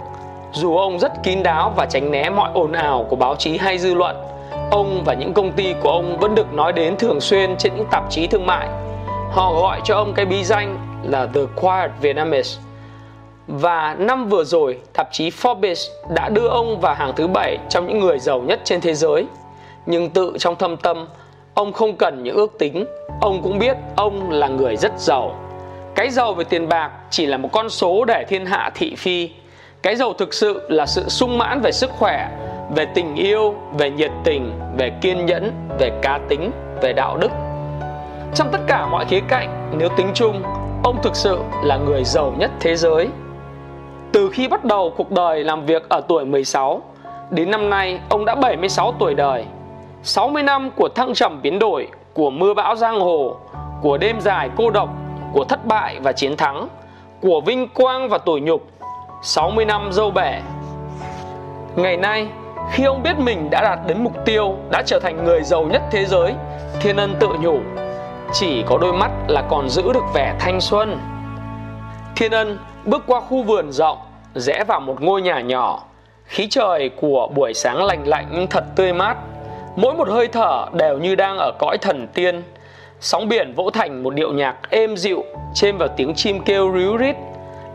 Dù 0.54 0.78
ông 0.78 1.00
rất 1.00 1.24
kín 1.24 1.44
đáo 1.44 1.74
và 1.76 1.86
tránh 1.86 2.12
né 2.12 2.30
mọi 2.30 2.50
ồn 2.54 2.72
ào 2.72 3.06
của 3.10 3.16
báo 3.16 3.36
chí 3.36 3.58
hay 3.58 3.78
dư 3.78 3.94
luận, 3.94 4.16
ông 4.72 5.04
và 5.06 5.14
những 5.14 5.34
công 5.34 5.52
ty 5.52 5.76
của 5.84 5.90
ông 5.90 6.18
vẫn 6.18 6.36
được 6.36 6.54
nói 6.54 6.74
đến 6.74 6.98
thường 6.98 7.22
xuyên 7.22 7.58
trên 7.58 7.76
những 7.76 7.86
tạp 7.92 8.04
chí 8.10 8.28
thương 8.28 8.46
mại. 8.46 8.68
Họ 9.32 9.54
gọi 9.54 9.82
cho 9.84 9.96
ông 9.96 10.14
cái 10.14 10.26
bí 10.26 10.44
danh 10.44 10.78
là 11.04 11.28
The 11.34 11.42
Quiet 11.56 11.92
Vietnamese. 12.02 12.62
Và 13.48 13.96
năm 14.00 14.30
vừa 14.30 14.44
rồi, 14.44 14.78
tạp 14.94 15.08
chí 15.12 15.30
Forbes 15.30 15.90
đã 16.16 16.30
đưa 16.30 16.48
ông 16.48 16.80
vào 16.80 16.96
hàng 16.96 17.14
thứ 17.16 17.28
bảy 17.28 17.58
trong 17.70 17.88
những 17.88 18.00
người 18.00 18.20
giàu 18.20 18.42
nhất 18.42 18.60
trên 18.64 18.82
thế 18.82 18.94
giới. 18.94 19.26
Nhưng 19.86 20.10
tự 20.10 20.34
trong 20.40 20.56
thâm 20.56 20.78
tâm, 20.78 21.08
ông 21.54 21.74
không 21.74 21.96
cần 21.96 22.24
những 22.24 22.36
ước 22.36 22.60
tính, 22.60 22.86
ông 23.22 23.42
cũng 23.44 23.60
biết 23.60 23.78
ông 23.96 24.32
là 24.32 24.48
người 24.48 24.76
rất 24.76 24.92
giàu. 25.00 25.36
Cái 25.96 26.10
giàu 26.10 26.34
về 26.34 26.44
tiền 26.44 26.70
bạc 26.70 26.92
chỉ 27.10 27.26
là 27.26 27.38
một 27.38 27.50
con 27.52 27.70
số 27.70 28.06
để 28.06 28.26
thiên 28.30 28.46
hạ 28.46 28.72
thị 28.76 28.96
phi. 28.98 29.30
Cái 29.84 29.96
giàu 29.96 30.14
thực 30.14 30.34
sự 30.34 30.62
là 30.70 30.86
sự 30.86 31.10
sung 31.10 31.38
mãn 31.38 31.62
về 31.62 31.72
sức 31.72 31.90
khỏe, 31.92 32.30
về 32.76 32.86
tình 32.86 33.16
yêu, 33.16 33.54
về 33.78 33.92
nhiệt 33.92 34.12
tình, 34.24 34.60
về 34.78 34.92
kiên 35.02 35.26
nhẫn, 35.26 35.52
về 35.80 35.92
cá 36.02 36.20
tính, 36.30 36.52
về 36.82 36.94
đạo 36.94 37.18
đức. 37.18 37.32
Trong 38.36 38.48
tất 38.52 38.60
cả 38.68 38.88
mọi 38.88 39.06
khía 39.06 39.20
cạnh, 39.28 39.70
nếu 39.78 39.90
tính 39.90 40.12
chung, 40.14 40.44
ông 40.84 40.98
thực 41.04 41.16
sự 41.16 41.40
là 41.64 41.78
người 41.78 42.04
giàu 42.04 42.34
nhất 42.38 42.52
thế 42.60 42.76
giới. 42.76 43.08
Từ 44.12 44.30
khi 44.30 44.48
bắt 44.48 44.66
đầu 44.66 44.94
cuộc 44.98 45.12
đời 45.12 45.44
làm 45.44 45.66
việc 45.66 45.90
ở 45.90 46.02
tuổi 46.02 46.26
16, 46.26 46.82
đến 47.30 47.52
năm 47.52 47.70
nay 47.70 48.00
ông 48.10 48.26
đã 48.26 48.36
76 48.36 48.94
tuổi 49.00 49.14
đời. 49.14 49.46
60 50.04 50.44
năm 50.44 50.72
của 50.76 50.90
thăng 50.90 51.14
trầm 51.14 51.40
biến 51.42 51.60
đổi, 51.60 51.88
của 52.14 52.30
mưa 52.30 52.54
bão 52.54 52.76
giang 52.76 53.00
hồ, 53.00 53.36
của 53.82 53.98
đêm 53.98 54.22
dài 54.22 54.50
cô 54.58 54.70
độc, 54.70 54.90
của 55.34 55.44
thất 55.44 55.66
bại 55.66 56.00
và 56.04 56.12
chiến 56.12 56.38
thắng, 56.38 56.68
của 57.22 57.42
vinh 57.42 57.68
quang 57.68 58.10
và 58.10 58.18
tủi 58.18 58.42
nhục, 58.42 58.68
60 59.22 59.66
năm 59.66 59.90
dâu 59.92 60.12
bẻ. 60.12 60.42
Ngày 61.76 61.98
nay, 61.98 62.28
khi 62.72 62.84
ông 62.84 63.04
biết 63.04 63.20
mình 63.20 63.50
đã 63.50 63.62
đạt 63.62 63.80
đến 63.88 64.04
mục 64.04 64.26
tiêu, 64.26 64.56
đã 64.72 64.84
trở 64.86 65.00
thành 65.00 65.26
người 65.26 65.44
giàu 65.44 65.64
nhất 65.64 65.82
thế 65.92 66.06
giới, 66.06 66.34
Thiên 66.82 66.98
Ân 66.98 67.16
tự 67.20 67.28
nhủ, 67.42 67.60
chỉ 68.34 68.64
có 68.68 68.78
đôi 68.78 68.94
mắt 68.94 69.12
là 69.28 69.42
còn 69.50 69.70
giữ 69.70 69.94
được 69.94 70.04
vẻ 70.14 70.36
thanh 70.40 70.62
xuân. 70.62 70.98
Thiên 72.16 72.32
Ân 72.32 72.60
bước 72.86 73.04
qua 73.08 73.20
khu 73.20 73.44
vườn 73.44 73.72
rộng, 73.72 73.98
rẽ 74.36 74.64
vào 74.64 74.80
một 74.80 75.02
ngôi 75.02 75.22
nhà 75.22 75.42
nhỏ. 75.42 75.84
Khí 76.26 76.48
trời 76.50 76.90
của 76.90 77.28
buổi 77.28 77.54
sáng 77.54 77.84
lành 77.84 78.08
lạnh 78.08 78.48
thật 78.50 78.64
tươi 78.76 78.94
mát. 78.94 79.18
Mỗi 79.76 79.94
một 79.94 80.10
hơi 80.10 80.28
thở 80.28 80.66
đều 80.74 80.98
như 80.98 81.16
đang 81.16 81.38
ở 81.38 81.52
cõi 81.60 81.78
thần 81.78 82.08
tiên. 82.14 82.44
Sóng 83.00 83.30
biển 83.30 83.54
vỗ 83.54 83.70
thành 83.74 84.04
một 84.04 84.14
điệu 84.14 84.34
nhạc 84.34 84.56
êm 84.70 84.98
dịu, 84.98 85.24
chêm 85.54 85.78
vào 85.78 85.90
tiếng 85.98 86.14
chim 86.16 86.44
kêu 86.44 86.72
ríu 86.76 86.98
rít. 86.98 87.16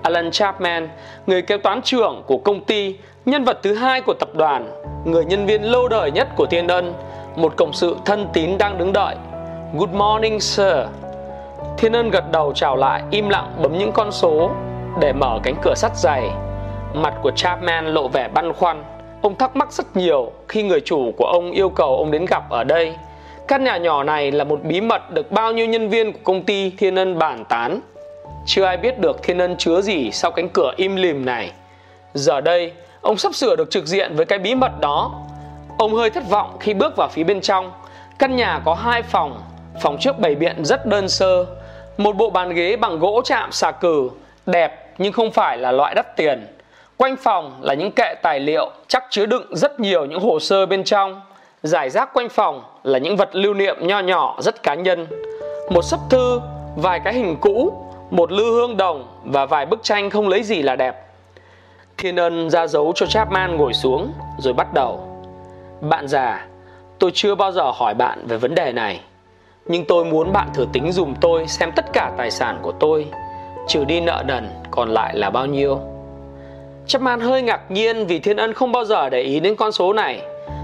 Alan 0.04 0.30
Chapman, 0.30 0.88
người 1.26 1.42
kế 1.42 1.56
toán 1.56 1.82
trưởng 1.82 2.22
của 2.26 2.38
công 2.38 2.64
ty, 2.64 2.96
nhân 3.24 3.44
vật 3.44 3.58
thứ 3.62 3.74
hai 3.74 4.00
của 4.00 4.14
tập 4.14 4.28
đoàn, 4.34 4.70
người 5.04 5.24
nhân 5.24 5.46
viên 5.46 5.62
lâu 5.62 5.88
đời 5.88 6.10
nhất 6.10 6.28
của 6.36 6.46
Thiên 6.46 6.68
Ân, 6.68 6.94
một 7.36 7.56
cộng 7.56 7.72
sự 7.72 7.96
thân 8.04 8.26
tín 8.32 8.58
đang 8.58 8.78
đứng 8.78 8.92
đợi. 8.92 9.16
Good 9.78 9.90
morning, 9.90 10.40
sir. 10.40 10.76
Thiên 11.78 11.92
Ân 11.92 12.10
gật 12.10 12.32
đầu 12.32 12.52
chào 12.54 12.76
lại, 12.76 13.02
im 13.10 13.28
lặng 13.28 13.52
bấm 13.62 13.78
những 13.78 13.92
con 13.92 14.12
số 14.12 14.50
để 15.00 15.12
mở 15.12 15.38
cánh 15.42 15.54
cửa 15.62 15.74
sắt 15.76 15.96
dày. 15.96 16.30
Mặt 16.94 17.14
của 17.22 17.30
Chapman 17.30 17.86
lộ 17.86 18.08
vẻ 18.08 18.28
băn 18.28 18.52
khoăn. 18.52 18.84
Ông 19.22 19.38
thắc 19.38 19.56
mắc 19.56 19.72
rất 19.72 19.96
nhiều 19.96 20.32
khi 20.48 20.62
người 20.62 20.80
chủ 20.80 21.12
của 21.16 21.26
ông 21.26 21.50
yêu 21.50 21.68
cầu 21.68 21.96
ông 21.96 22.10
đến 22.10 22.24
gặp 22.24 22.50
ở 22.50 22.64
đây. 22.64 22.94
Căn 23.48 23.64
nhà 23.64 23.76
nhỏ 23.76 24.02
này 24.02 24.32
là 24.32 24.44
một 24.44 24.60
bí 24.62 24.80
mật 24.80 25.10
được 25.10 25.32
bao 25.32 25.52
nhiêu 25.52 25.66
nhân 25.66 25.88
viên 25.88 26.12
của 26.12 26.18
công 26.24 26.42
ty 26.42 26.70
Thiên 26.70 26.94
Ân 26.94 27.18
bàn 27.18 27.44
tán. 27.44 27.80
Chưa 28.46 28.64
ai 28.64 28.76
biết 28.76 28.98
được 28.98 29.22
Thiên 29.22 29.38
Ân 29.38 29.56
chứa 29.56 29.80
gì 29.80 30.10
sau 30.10 30.30
cánh 30.30 30.48
cửa 30.48 30.72
im 30.76 30.96
lìm 30.96 31.24
này. 31.24 31.52
Giờ 32.14 32.40
đây, 32.40 32.72
ông 33.00 33.16
sắp 33.16 33.34
sửa 33.34 33.56
được 33.56 33.70
trực 33.70 33.86
diện 33.86 34.16
với 34.16 34.26
cái 34.26 34.38
bí 34.38 34.54
mật 34.54 34.80
đó. 34.80 35.12
Ông 35.78 35.94
hơi 35.94 36.10
thất 36.10 36.24
vọng 36.30 36.56
khi 36.60 36.74
bước 36.74 36.96
vào 36.96 37.08
phía 37.08 37.24
bên 37.24 37.40
trong. 37.40 37.72
Căn 38.18 38.36
nhà 38.36 38.60
có 38.64 38.74
hai 38.74 39.02
phòng, 39.02 39.42
phòng 39.80 39.96
trước 40.00 40.18
bày 40.18 40.34
biện 40.34 40.64
rất 40.64 40.86
đơn 40.86 41.08
sơ. 41.08 41.46
Một 41.96 42.16
bộ 42.16 42.30
bàn 42.30 42.54
ghế 42.54 42.76
bằng 42.76 42.98
gỗ 42.98 43.22
chạm 43.24 43.52
xà 43.52 43.70
cừ, 43.70 44.10
đẹp 44.46 44.94
nhưng 44.98 45.12
không 45.12 45.30
phải 45.30 45.58
là 45.58 45.72
loại 45.72 45.94
đắt 45.94 46.16
tiền. 46.16 46.46
Quanh 46.96 47.16
phòng 47.16 47.58
là 47.62 47.74
những 47.74 47.90
kệ 47.92 48.14
tài 48.22 48.40
liệu 48.40 48.70
chắc 48.88 49.04
chứa 49.10 49.26
đựng 49.26 49.56
rất 49.56 49.80
nhiều 49.80 50.04
những 50.04 50.20
hồ 50.20 50.40
sơ 50.40 50.66
bên 50.66 50.84
trong. 50.84 51.20
Giải 51.62 51.90
rác 51.90 52.14
quanh 52.14 52.28
phòng 52.28 52.62
là 52.82 52.98
những 52.98 53.16
vật 53.16 53.28
lưu 53.32 53.54
niệm 53.54 53.76
nho 53.80 54.00
nhỏ 54.00 54.36
rất 54.40 54.62
cá 54.62 54.74
nhân. 54.74 55.06
Một 55.70 55.82
sấp 55.82 56.00
thư, 56.10 56.40
vài 56.76 57.00
cái 57.04 57.14
hình 57.14 57.36
cũ, 57.40 57.83
một 58.10 58.32
lư 58.32 58.44
hương 58.44 58.76
đồng 58.76 59.06
và 59.24 59.46
vài 59.46 59.66
bức 59.66 59.82
tranh 59.82 60.10
không 60.10 60.28
lấy 60.28 60.42
gì 60.42 60.62
là 60.62 60.76
đẹp. 60.76 61.06
Thiên 61.96 62.16
ân 62.16 62.50
ra 62.50 62.66
dấu 62.66 62.92
cho 62.94 63.06
Chapman 63.06 63.56
ngồi 63.56 63.72
xuống 63.72 64.12
rồi 64.38 64.54
bắt 64.54 64.74
đầu. 64.74 65.00
Bạn 65.80 66.08
già, 66.08 66.46
tôi 66.98 67.10
chưa 67.14 67.34
bao 67.34 67.52
giờ 67.52 67.70
hỏi 67.74 67.94
bạn 67.94 68.26
về 68.26 68.36
vấn 68.36 68.54
đề 68.54 68.72
này. 68.72 69.00
Nhưng 69.66 69.84
tôi 69.84 70.04
muốn 70.04 70.32
bạn 70.32 70.48
thử 70.54 70.66
tính 70.72 70.92
dùm 70.92 71.14
tôi 71.20 71.46
xem 71.46 71.72
tất 71.76 71.84
cả 71.92 72.12
tài 72.16 72.30
sản 72.30 72.58
của 72.62 72.72
tôi 72.72 73.06
Trừ 73.68 73.84
đi 73.84 74.00
nợ 74.00 74.22
nần 74.26 74.48
còn 74.70 74.88
lại 74.88 75.16
là 75.16 75.30
bao 75.30 75.46
nhiêu 75.46 75.80
Chapman 76.86 77.20
hơi 77.20 77.42
ngạc 77.42 77.70
nhiên 77.70 78.06
vì 78.06 78.18
Thiên 78.18 78.36
Ân 78.36 78.52
không 78.52 78.72
bao 78.72 78.84
giờ 78.84 79.10
để 79.10 79.20
ý 79.20 79.40
đến 79.40 79.56
con 79.56 79.72
số 79.72 79.92
này 79.92 80.22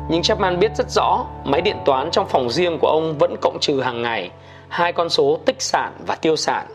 Nhưng 0.09 0.23
Chapman 0.23 0.59
biết 0.59 0.77
rất 0.77 0.91
rõ 0.91 1.25
Máy 1.45 1.61
điện 1.61 1.77
toán 1.85 2.11
trong 2.11 2.27
phòng 2.29 2.51
riêng 2.51 2.79
của 2.79 2.89
ông 2.89 3.19
vẫn 3.19 3.37
cộng 3.41 3.59
trừ 3.61 3.81
hàng 3.81 4.03
ngày 4.03 4.31
Hai 4.69 4.93
con 4.93 5.09
số 5.09 5.39
tích 5.47 5.63
sản 5.63 5.93
và 6.07 6.15
tiêu 6.15 6.37
sản 6.37 6.67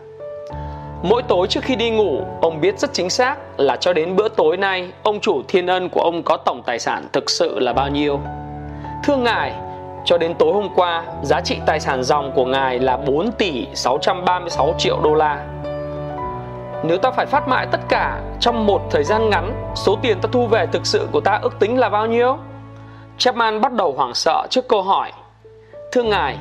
Mỗi 1.03 1.23
tối 1.23 1.47
trước 1.47 1.63
khi 1.63 1.75
đi 1.75 1.89
ngủ 1.89 2.21
Ông 2.41 2.61
biết 2.61 2.79
rất 2.79 2.93
chính 2.93 3.09
xác 3.09 3.35
là 3.57 3.75
cho 3.75 3.93
đến 3.93 4.15
bữa 4.15 4.29
tối 4.29 4.57
nay 4.57 4.89
Ông 5.03 5.19
chủ 5.19 5.41
Thiên 5.47 5.67
Ân 5.67 5.89
của 5.89 6.01
ông 6.01 6.23
có 6.23 6.37
tổng 6.37 6.61
tài 6.65 6.79
sản 6.79 7.07
thực 7.13 7.29
sự 7.29 7.59
là 7.59 7.73
bao 7.73 7.89
nhiêu 7.89 8.19
Thưa 9.03 9.15
ngài 9.15 9.53
cho 10.05 10.17
đến 10.17 10.33
tối 10.39 10.53
hôm 10.53 10.69
qua, 10.75 11.03
giá 11.23 11.41
trị 11.41 11.57
tài 11.65 11.79
sản 11.79 12.03
dòng 12.03 12.31
của 12.35 12.45
ngài 12.45 12.79
là 12.79 12.97
4 12.97 13.31
tỷ 13.31 13.67
636 13.73 14.75
triệu 14.77 14.99
đô 15.03 15.13
la. 15.13 15.45
Nếu 16.83 16.97
ta 16.97 17.11
phải 17.11 17.25
phát 17.25 17.47
mại 17.47 17.67
tất 17.71 17.79
cả 17.89 18.21
trong 18.39 18.65
một 18.65 18.81
thời 18.91 19.03
gian 19.03 19.29
ngắn, 19.29 19.71
số 19.75 19.97
tiền 20.01 20.17
ta 20.21 20.29
thu 20.31 20.47
về 20.47 20.65
thực 20.71 20.85
sự 20.85 21.07
của 21.11 21.21
ta 21.21 21.39
ước 21.41 21.59
tính 21.59 21.79
là 21.79 21.89
bao 21.89 22.05
nhiêu? 22.05 22.37
Chapman 23.17 23.61
bắt 23.61 23.73
đầu 23.73 23.93
hoảng 23.97 24.13
sợ 24.13 24.47
trước 24.49 24.67
câu 24.67 24.81
hỏi. 24.81 25.11
Thưa 25.91 26.03
ngài, 26.03 26.37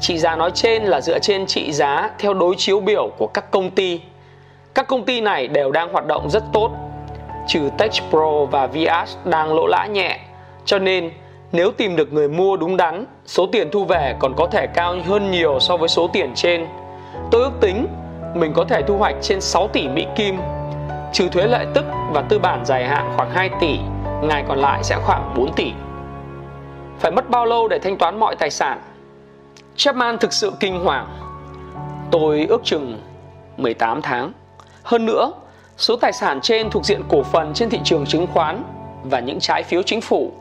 trị 0.00 0.18
giá 0.18 0.36
nói 0.36 0.50
trên 0.54 0.82
là 0.82 1.00
dựa 1.00 1.18
trên 1.18 1.46
trị 1.46 1.72
giá 1.72 2.10
theo 2.18 2.34
đối 2.34 2.54
chiếu 2.58 2.80
biểu 2.80 3.10
của 3.18 3.26
các 3.26 3.50
công 3.50 3.70
ty. 3.70 4.00
Các 4.74 4.88
công 4.88 5.04
ty 5.04 5.20
này 5.20 5.48
đều 5.48 5.70
đang 5.70 5.92
hoạt 5.92 6.06
động 6.06 6.30
rất 6.30 6.44
tốt, 6.52 6.70
trừ 7.46 7.70
TechPro 7.78 8.44
và 8.50 8.66
Vias 8.66 9.16
đang 9.24 9.54
lỗ 9.54 9.66
lã 9.66 9.86
nhẹ, 9.86 10.18
cho 10.64 10.78
nên 10.78 11.10
nếu 11.52 11.70
tìm 11.70 11.96
được 11.96 12.12
người 12.12 12.28
mua 12.28 12.56
đúng 12.56 12.76
đắn, 12.76 13.04
số 13.26 13.46
tiền 13.46 13.70
thu 13.72 13.84
về 13.84 14.16
còn 14.18 14.34
có 14.36 14.46
thể 14.46 14.66
cao 14.66 14.96
hơn 15.06 15.30
nhiều 15.30 15.60
so 15.60 15.76
với 15.76 15.88
số 15.88 16.08
tiền 16.12 16.32
trên. 16.34 16.66
Tôi 17.30 17.42
ước 17.42 17.52
tính 17.60 17.86
mình 18.34 18.52
có 18.52 18.64
thể 18.64 18.82
thu 18.82 18.96
hoạch 18.96 19.14
trên 19.22 19.40
6 19.40 19.68
tỷ 19.68 19.88
Mỹ 19.88 20.06
Kim, 20.16 20.38
trừ 21.12 21.28
thuế 21.28 21.46
lợi 21.46 21.66
tức 21.74 21.84
và 22.12 22.22
tư 22.22 22.38
bản 22.38 22.64
dài 22.64 22.84
hạn 22.84 23.12
khoảng 23.16 23.30
2 23.30 23.50
tỷ, 23.60 23.78
ngày 24.22 24.44
còn 24.48 24.58
lại 24.58 24.84
sẽ 24.84 24.96
khoảng 25.04 25.34
4 25.36 25.52
tỷ. 25.52 25.72
Phải 26.98 27.12
mất 27.12 27.30
bao 27.30 27.46
lâu 27.46 27.68
để 27.68 27.78
thanh 27.78 27.96
toán 27.96 28.20
mọi 28.20 28.36
tài 28.36 28.50
sản? 28.50 28.80
Chapman 29.76 30.18
thực 30.18 30.32
sự 30.32 30.52
kinh 30.60 30.84
hoàng. 30.84 31.08
Tôi 32.10 32.46
ước 32.48 32.64
chừng 32.64 33.02
18 33.56 34.02
tháng. 34.02 34.32
Hơn 34.82 35.06
nữa, 35.06 35.32
số 35.76 35.96
tài 35.96 36.12
sản 36.12 36.40
trên 36.40 36.70
thuộc 36.70 36.84
diện 36.84 37.02
cổ 37.08 37.22
phần 37.22 37.54
trên 37.54 37.70
thị 37.70 37.80
trường 37.84 38.06
chứng 38.06 38.26
khoán 38.26 38.62
và 39.02 39.20
những 39.20 39.40
trái 39.40 39.62
phiếu 39.62 39.82
chính 39.82 40.00
phủ 40.00 40.32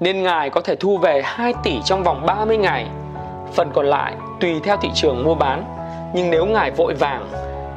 nên 0.00 0.22
ngài 0.22 0.50
có 0.50 0.60
thể 0.60 0.76
thu 0.76 0.98
về 0.98 1.22
2 1.24 1.54
tỷ 1.62 1.80
trong 1.84 2.02
vòng 2.02 2.26
30 2.26 2.56
ngày. 2.56 2.86
Phần 3.52 3.70
còn 3.74 3.86
lại 3.86 4.14
tùy 4.40 4.60
theo 4.64 4.76
thị 4.76 4.90
trường 4.94 5.24
mua 5.24 5.34
bán, 5.34 5.64
nhưng 6.14 6.30
nếu 6.30 6.46
ngài 6.46 6.70
vội 6.70 6.94
vàng, 6.94 7.28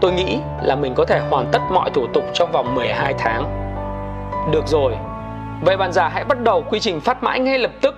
tôi 0.02 0.14
nghĩ 0.14 0.38
là 0.62 0.76
mình 0.76 0.94
có 0.94 1.06
thể 1.06 1.22
hoàn 1.30 1.46
tất 1.52 1.60
mọi 1.72 1.90
thủ 1.90 2.08
tục 2.14 2.24
trong 2.34 2.52
vòng 2.52 2.76
12 2.76 3.14
tháng. 3.18 3.44
Được 4.52 4.68
rồi, 4.68 4.98
vậy 5.62 5.78
bạn 5.78 5.92
già 5.92 6.08
hãy 6.08 6.24
bắt 6.24 6.40
đầu 6.44 6.64
quy 6.70 6.80
trình 6.80 7.00
phát 7.00 7.24
mãi 7.24 7.40
ngay 7.40 7.60
lập 7.60 7.72
tức. 7.82 7.96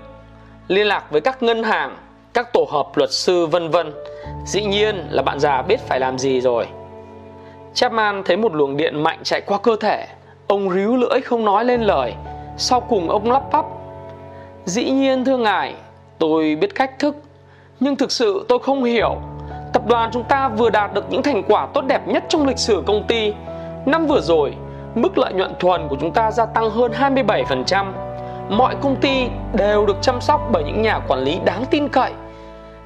Liên 0.67 0.87
lạc 0.87 1.11
với 1.11 1.21
các 1.21 1.43
ngân 1.43 1.63
hàng, 1.63 1.97
các 2.35 2.53
tổ 2.53 2.67
hợp 2.71 2.97
luật 2.97 3.11
sư 3.11 3.45
vân 3.45 3.69
vân. 3.69 3.93
Dĩ 4.45 4.63
nhiên 4.63 5.07
là 5.09 5.23
bạn 5.23 5.39
già 5.39 5.61
biết 5.61 5.79
phải 5.79 5.99
làm 5.99 6.19
gì 6.19 6.41
rồi. 6.41 6.67
Chapman 7.73 8.23
thấy 8.25 8.37
một 8.37 8.53
luồng 8.55 8.77
điện 8.77 9.03
mạnh 9.03 9.19
chạy 9.23 9.41
qua 9.41 9.57
cơ 9.57 9.75
thể. 9.81 10.07
Ông 10.47 10.69
ríu 10.69 10.95
lưỡi 10.95 11.21
không 11.21 11.45
nói 11.45 11.65
lên 11.65 11.81
lời. 11.81 12.13
Sau 12.57 12.81
cùng 12.81 13.09
ông 13.09 13.31
lắp 13.31 13.43
bắp 13.51 13.65
Dĩ 14.65 14.89
nhiên 14.89 15.25
thưa 15.25 15.37
ngài, 15.37 15.73
tôi 16.19 16.55
biết 16.55 16.75
cách 16.75 16.99
thức, 16.99 17.15
nhưng 17.79 17.95
thực 17.95 18.11
sự 18.11 18.45
tôi 18.47 18.59
không 18.59 18.83
hiểu. 18.83 19.15
Tập 19.73 19.87
đoàn 19.87 20.09
chúng 20.13 20.23
ta 20.23 20.49
vừa 20.49 20.69
đạt 20.69 20.93
được 20.93 21.05
những 21.09 21.23
thành 21.23 21.43
quả 21.47 21.67
tốt 21.73 21.81
đẹp 21.87 22.07
nhất 22.07 22.23
trong 22.29 22.47
lịch 22.47 22.57
sử 22.57 22.83
công 22.85 23.07
ty. 23.07 23.33
Năm 23.85 24.07
vừa 24.07 24.21
rồi, 24.21 24.53
mức 24.95 25.17
lợi 25.17 25.33
nhuận 25.33 25.53
thuần 25.59 25.87
của 25.87 25.95
chúng 26.01 26.11
ta 26.11 26.31
gia 26.31 26.45
tăng 26.45 26.69
hơn 26.69 26.91
27%. 26.91 27.85
Mọi 28.49 28.75
công 28.81 28.95
ty 28.95 29.27
đều 29.53 29.85
được 29.85 29.97
chăm 30.01 30.21
sóc 30.21 30.41
bởi 30.51 30.63
những 30.63 30.81
nhà 30.81 30.99
quản 31.07 31.19
lý 31.19 31.39
đáng 31.45 31.65
tin 31.71 31.89
cậy. 31.89 32.11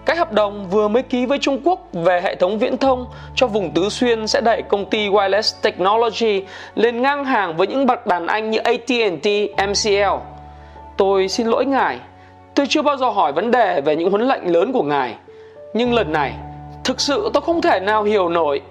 Cái 0.10 0.18
hợp 0.18 0.34
đồng 0.34 0.70
vừa 0.70 0.88
mới 0.88 1.04
ký 1.04 1.26
với 1.26 1.38
Trung 1.40 1.62
Quốc 1.64 1.80
về 1.94 2.22
hệ 2.22 2.36
thống 2.36 2.60
viễn 2.60 2.78
thông 2.78 3.06
cho 3.36 3.48
vùng 3.48 3.72
Tứ 3.72 3.90
Xuyên 3.90 4.28
sẽ 4.28 4.42
đẩy 4.42 4.62
công 4.62 4.86
ty 4.86 5.10
Wireless 5.10 5.62
Technology 5.62 6.44
lên 6.76 7.02
ngang 7.02 7.26
hàng 7.26 7.58
với 7.58 7.68
những 7.68 7.86
bậc 7.86 8.08
đàn 8.08 8.28
anh 8.28 8.52
như 8.52 8.58
AT&T, 8.58 9.28
MCL. 9.68 10.18
Tôi 10.98 11.28
xin 11.28 11.48
lỗi 11.48 11.66
ngài, 11.66 12.00
tôi 12.56 12.66
chưa 12.70 12.82
bao 12.82 12.98
giờ 12.98 13.10
hỏi 13.10 13.32
vấn 13.32 13.52
đề 13.52 13.82
về 13.82 13.96
những 13.96 14.10
huấn 14.10 14.28
lệnh 14.28 14.54
lớn 14.54 14.74
của 14.74 14.84
ngài. 14.84 15.16
Nhưng 15.74 15.94
lần 15.94 16.12
này, 16.12 16.34
thực 16.84 17.02
sự 17.02 17.30
tôi 17.34 17.42
không 17.42 17.62
thể 17.62 17.80
nào 17.80 18.04
hiểu 18.04 18.30
nổi. 18.30 18.62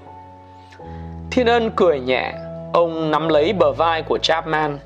Thiên 1.31 1.47
Ân 1.47 1.71
cười 1.77 2.01
nhẹ, 2.01 2.33
ông 2.73 3.11
nắm 3.11 3.29
lấy 3.29 3.53
bờ 3.53 3.73
vai 3.73 4.03
của 4.03 4.19
Chapman, 4.19 4.79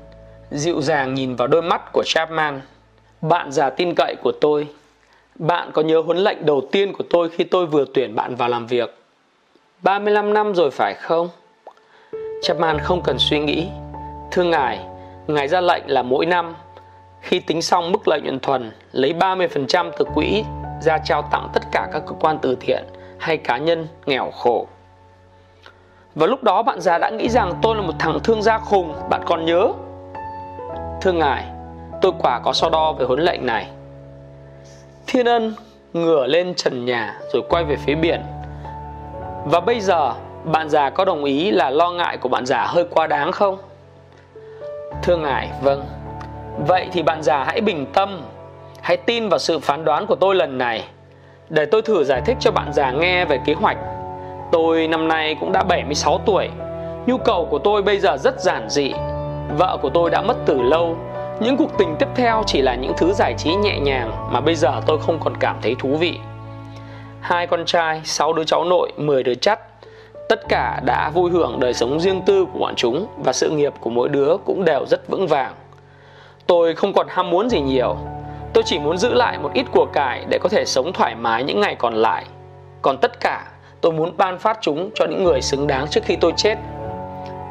dịu 0.51 0.81
dàng 0.81 1.13
nhìn 1.13 1.35
vào 1.35 1.47
đôi 1.47 1.61
mắt 1.61 1.91
của 1.93 2.03
Chapman. 2.05 2.61
Bạn 3.21 3.51
già 3.51 3.69
tin 3.69 3.93
cậy 3.95 4.15
của 4.23 4.31
tôi, 4.41 4.67
bạn 5.39 5.71
có 5.73 5.81
nhớ 5.81 6.01
huấn 6.01 6.17
lệnh 6.17 6.45
đầu 6.45 6.61
tiên 6.71 6.93
của 6.93 7.03
tôi 7.09 7.29
khi 7.29 7.43
tôi 7.43 7.65
vừa 7.65 7.85
tuyển 7.93 8.15
bạn 8.15 8.35
vào 8.35 8.49
làm 8.49 8.67
việc? 8.67 8.97
35 9.81 10.33
năm 10.33 10.55
rồi 10.55 10.71
phải 10.71 10.93
không? 10.93 11.29
Chapman 12.41 12.79
không 12.79 13.01
cần 13.01 13.15
suy 13.19 13.39
nghĩ. 13.39 13.67
Thưa 14.31 14.43
ngài, 14.43 14.79
ngài 15.27 15.47
ra 15.47 15.61
lệnh 15.61 15.83
là 15.87 16.03
mỗi 16.03 16.25
năm 16.25 16.55
khi 17.21 17.39
tính 17.39 17.61
xong 17.61 17.91
mức 17.91 18.07
lợi 18.07 18.21
nhuận 18.21 18.39
thuần 18.39 18.71
lấy 18.91 19.13
30% 19.13 19.91
từ 19.97 20.05
quỹ 20.13 20.43
ra 20.81 20.97
trao 20.97 21.21
tặng 21.21 21.49
tất 21.53 21.63
cả 21.71 21.87
các 21.93 22.03
cơ 22.07 22.13
quan 22.19 22.37
từ 22.41 22.55
thiện 22.59 22.83
hay 23.19 23.37
cá 23.37 23.57
nhân 23.57 23.87
nghèo 24.05 24.31
khổ. 24.31 24.67
Và 26.15 26.27
lúc 26.27 26.43
đó 26.43 26.63
bạn 26.63 26.81
già 26.81 26.97
đã 26.97 27.09
nghĩ 27.09 27.29
rằng 27.29 27.53
tôi 27.61 27.75
là 27.75 27.81
một 27.81 27.93
thằng 27.99 28.19
thương 28.23 28.41
gia 28.41 28.57
khùng, 28.57 28.93
bạn 29.09 29.21
còn 29.25 29.45
nhớ? 29.45 29.71
Thưa 31.01 31.11
ngài, 31.11 31.45
tôi 32.01 32.11
quả 32.19 32.39
có 32.39 32.53
so 32.53 32.69
đo 32.69 32.93
về 32.93 33.05
huấn 33.05 33.19
lệnh 33.19 33.45
này. 33.45 33.67
Thiên 35.07 35.25
Ân 35.25 35.55
ngửa 35.93 36.27
lên 36.27 36.53
trần 36.55 36.85
nhà 36.85 37.19
rồi 37.33 37.43
quay 37.49 37.63
về 37.63 37.75
phía 37.75 37.95
biển. 37.95 38.21
Và 39.45 39.59
bây 39.59 39.79
giờ, 39.79 40.13
bạn 40.43 40.69
già 40.69 40.89
có 40.89 41.05
đồng 41.05 41.23
ý 41.23 41.51
là 41.51 41.69
lo 41.69 41.91
ngại 41.91 42.17
của 42.17 42.29
bạn 42.29 42.45
già 42.45 42.65
hơi 42.65 42.85
quá 42.89 43.07
đáng 43.07 43.31
không? 43.31 43.57
Thưa 45.03 45.17
ngài, 45.17 45.49
vâng. 45.61 45.85
Vậy 46.67 46.87
thì 46.91 47.03
bạn 47.03 47.23
già 47.23 47.43
hãy 47.43 47.61
bình 47.61 47.85
tâm, 47.93 48.21
hãy 48.81 48.97
tin 48.97 49.29
vào 49.29 49.39
sự 49.39 49.59
phán 49.59 49.85
đoán 49.85 50.05
của 50.07 50.15
tôi 50.15 50.35
lần 50.35 50.57
này. 50.57 50.83
Để 51.49 51.65
tôi 51.65 51.81
thử 51.81 52.03
giải 52.03 52.21
thích 52.25 52.37
cho 52.39 52.51
bạn 52.51 52.73
già 52.73 52.91
nghe 52.91 53.25
về 53.25 53.39
kế 53.45 53.53
hoạch. 53.53 53.77
Tôi 54.51 54.87
năm 54.87 55.07
nay 55.07 55.35
cũng 55.39 55.51
đã 55.51 55.63
76 55.63 56.19
tuổi. 56.25 56.49
Nhu 57.05 57.17
cầu 57.17 57.47
của 57.51 57.59
tôi 57.59 57.81
bây 57.81 57.99
giờ 57.99 58.17
rất 58.17 58.41
giản 58.41 58.69
dị. 58.69 58.93
Vợ 59.57 59.77
của 59.81 59.89
tôi 59.89 60.09
đã 60.09 60.21
mất 60.21 60.37
từ 60.45 60.61
lâu 60.61 60.97
những 61.43 61.57
cuộc 61.57 61.77
tình 61.77 61.95
tiếp 61.99 62.07
theo 62.15 62.43
chỉ 62.47 62.61
là 62.61 62.75
những 62.75 62.93
thứ 62.97 63.13
giải 63.13 63.33
trí 63.37 63.55
nhẹ 63.55 63.79
nhàng 63.79 64.11
mà 64.31 64.41
bây 64.41 64.55
giờ 64.55 64.81
tôi 64.85 64.99
không 64.99 65.19
còn 65.19 65.37
cảm 65.37 65.57
thấy 65.61 65.75
thú 65.79 65.95
vị. 65.95 66.19
Hai 67.21 67.47
con 67.47 67.65
trai, 67.65 68.01
sáu 68.03 68.33
đứa 68.33 68.43
cháu 68.43 68.65
nội, 68.65 68.91
10 68.97 69.23
đứa 69.23 69.35
chắt. 69.35 69.59
Tất 70.29 70.49
cả 70.49 70.81
đã 70.85 71.09
vui 71.09 71.31
hưởng 71.31 71.59
đời 71.59 71.73
sống 71.73 71.99
riêng 71.99 72.21
tư 72.25 72.45
của 72.53 72.59
bọn 72.59 72.73
chúng 72.75 73.07
và 73.23 73.33
sự 73.33 73.49
nghiệp 73.49 73.73
của 73.79 73.89
mỗi 73.89 74.09
đứa 74.09 74.37
cũng 74.45 74.65
đều 74.65 74.85
rất 74.85 75.09
vững 75.09 75.27
vàng. 75.27 75.53
Tôi 76.47 76.75
không 76.75 76.93
còn 76.93 77.07
ham 77.09 77.29
muốn 77.29 77.49
gì 77.49 77.61
nhiều. 77.61 77.97
Tôi 78.53 78.63
chỉ 78.67 78.79
muốn 78.79 78.97
giữ 78.97 79.13
lại 79.13 79.39
một 79.39 79.51
ít 79.53 79.65
của 79.71 79.85
cải 79.93 80.25
để 80.29 80.39
có 80.41 80.49
thể 80.49 80.63
sống 80.65 80.93
thoải 80.93 81.15
mái 81.15 81.43
những 81.43 81.61
ngày 81.61 81.75
còn 81.75 81.93
lại. 81.93 82.25
Còn 82.81 82.97
tất 82.97 83.19
cả, 83.19 83.47
tôi 83.81 83.91
muốn 83.91 84.17
ban 84.17 84.39
phát 84.39 84.57
chúng 84.61 84.89
cho 84.95 85.05
những 85.05 85.23
người 85.23 85.41
xứng 85.41 85.67
đáng 85.67 85.87
trước 85.87 86.01
khi 86.03 86.15
tôi 86.15 86.33
chết. 86.37 86.55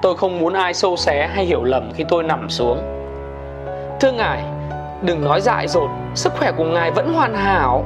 Tôi 0.03 0.17
không 0.17 0.39
muốn 0.39 0.53
ai 0.53 0.75
sâu 0.75 0.97
xé 0.97 1.31
hay 1.35 1.45
hiểu 1.45 1.65
lầm 1.65 1.93
khi 1.95 2.05
tôi 2.09 2.23
nằm 2.23 2.51
xuống 2.51 3.02
Thưa 4.03 4.13
ngài, 4.13 4.43
đừng 5.03 5.25
nói 5.25 5.41
dại 5.41 5.69
dột, 5.69 5.91
sức 6.15 6.33
khỏe 6.39 6.53
của 6.53 6.65
ngài 6.65 6.91
vẫn 6.91 7.15
hoàn 7.15 7.35
hảo. 7.35 7.85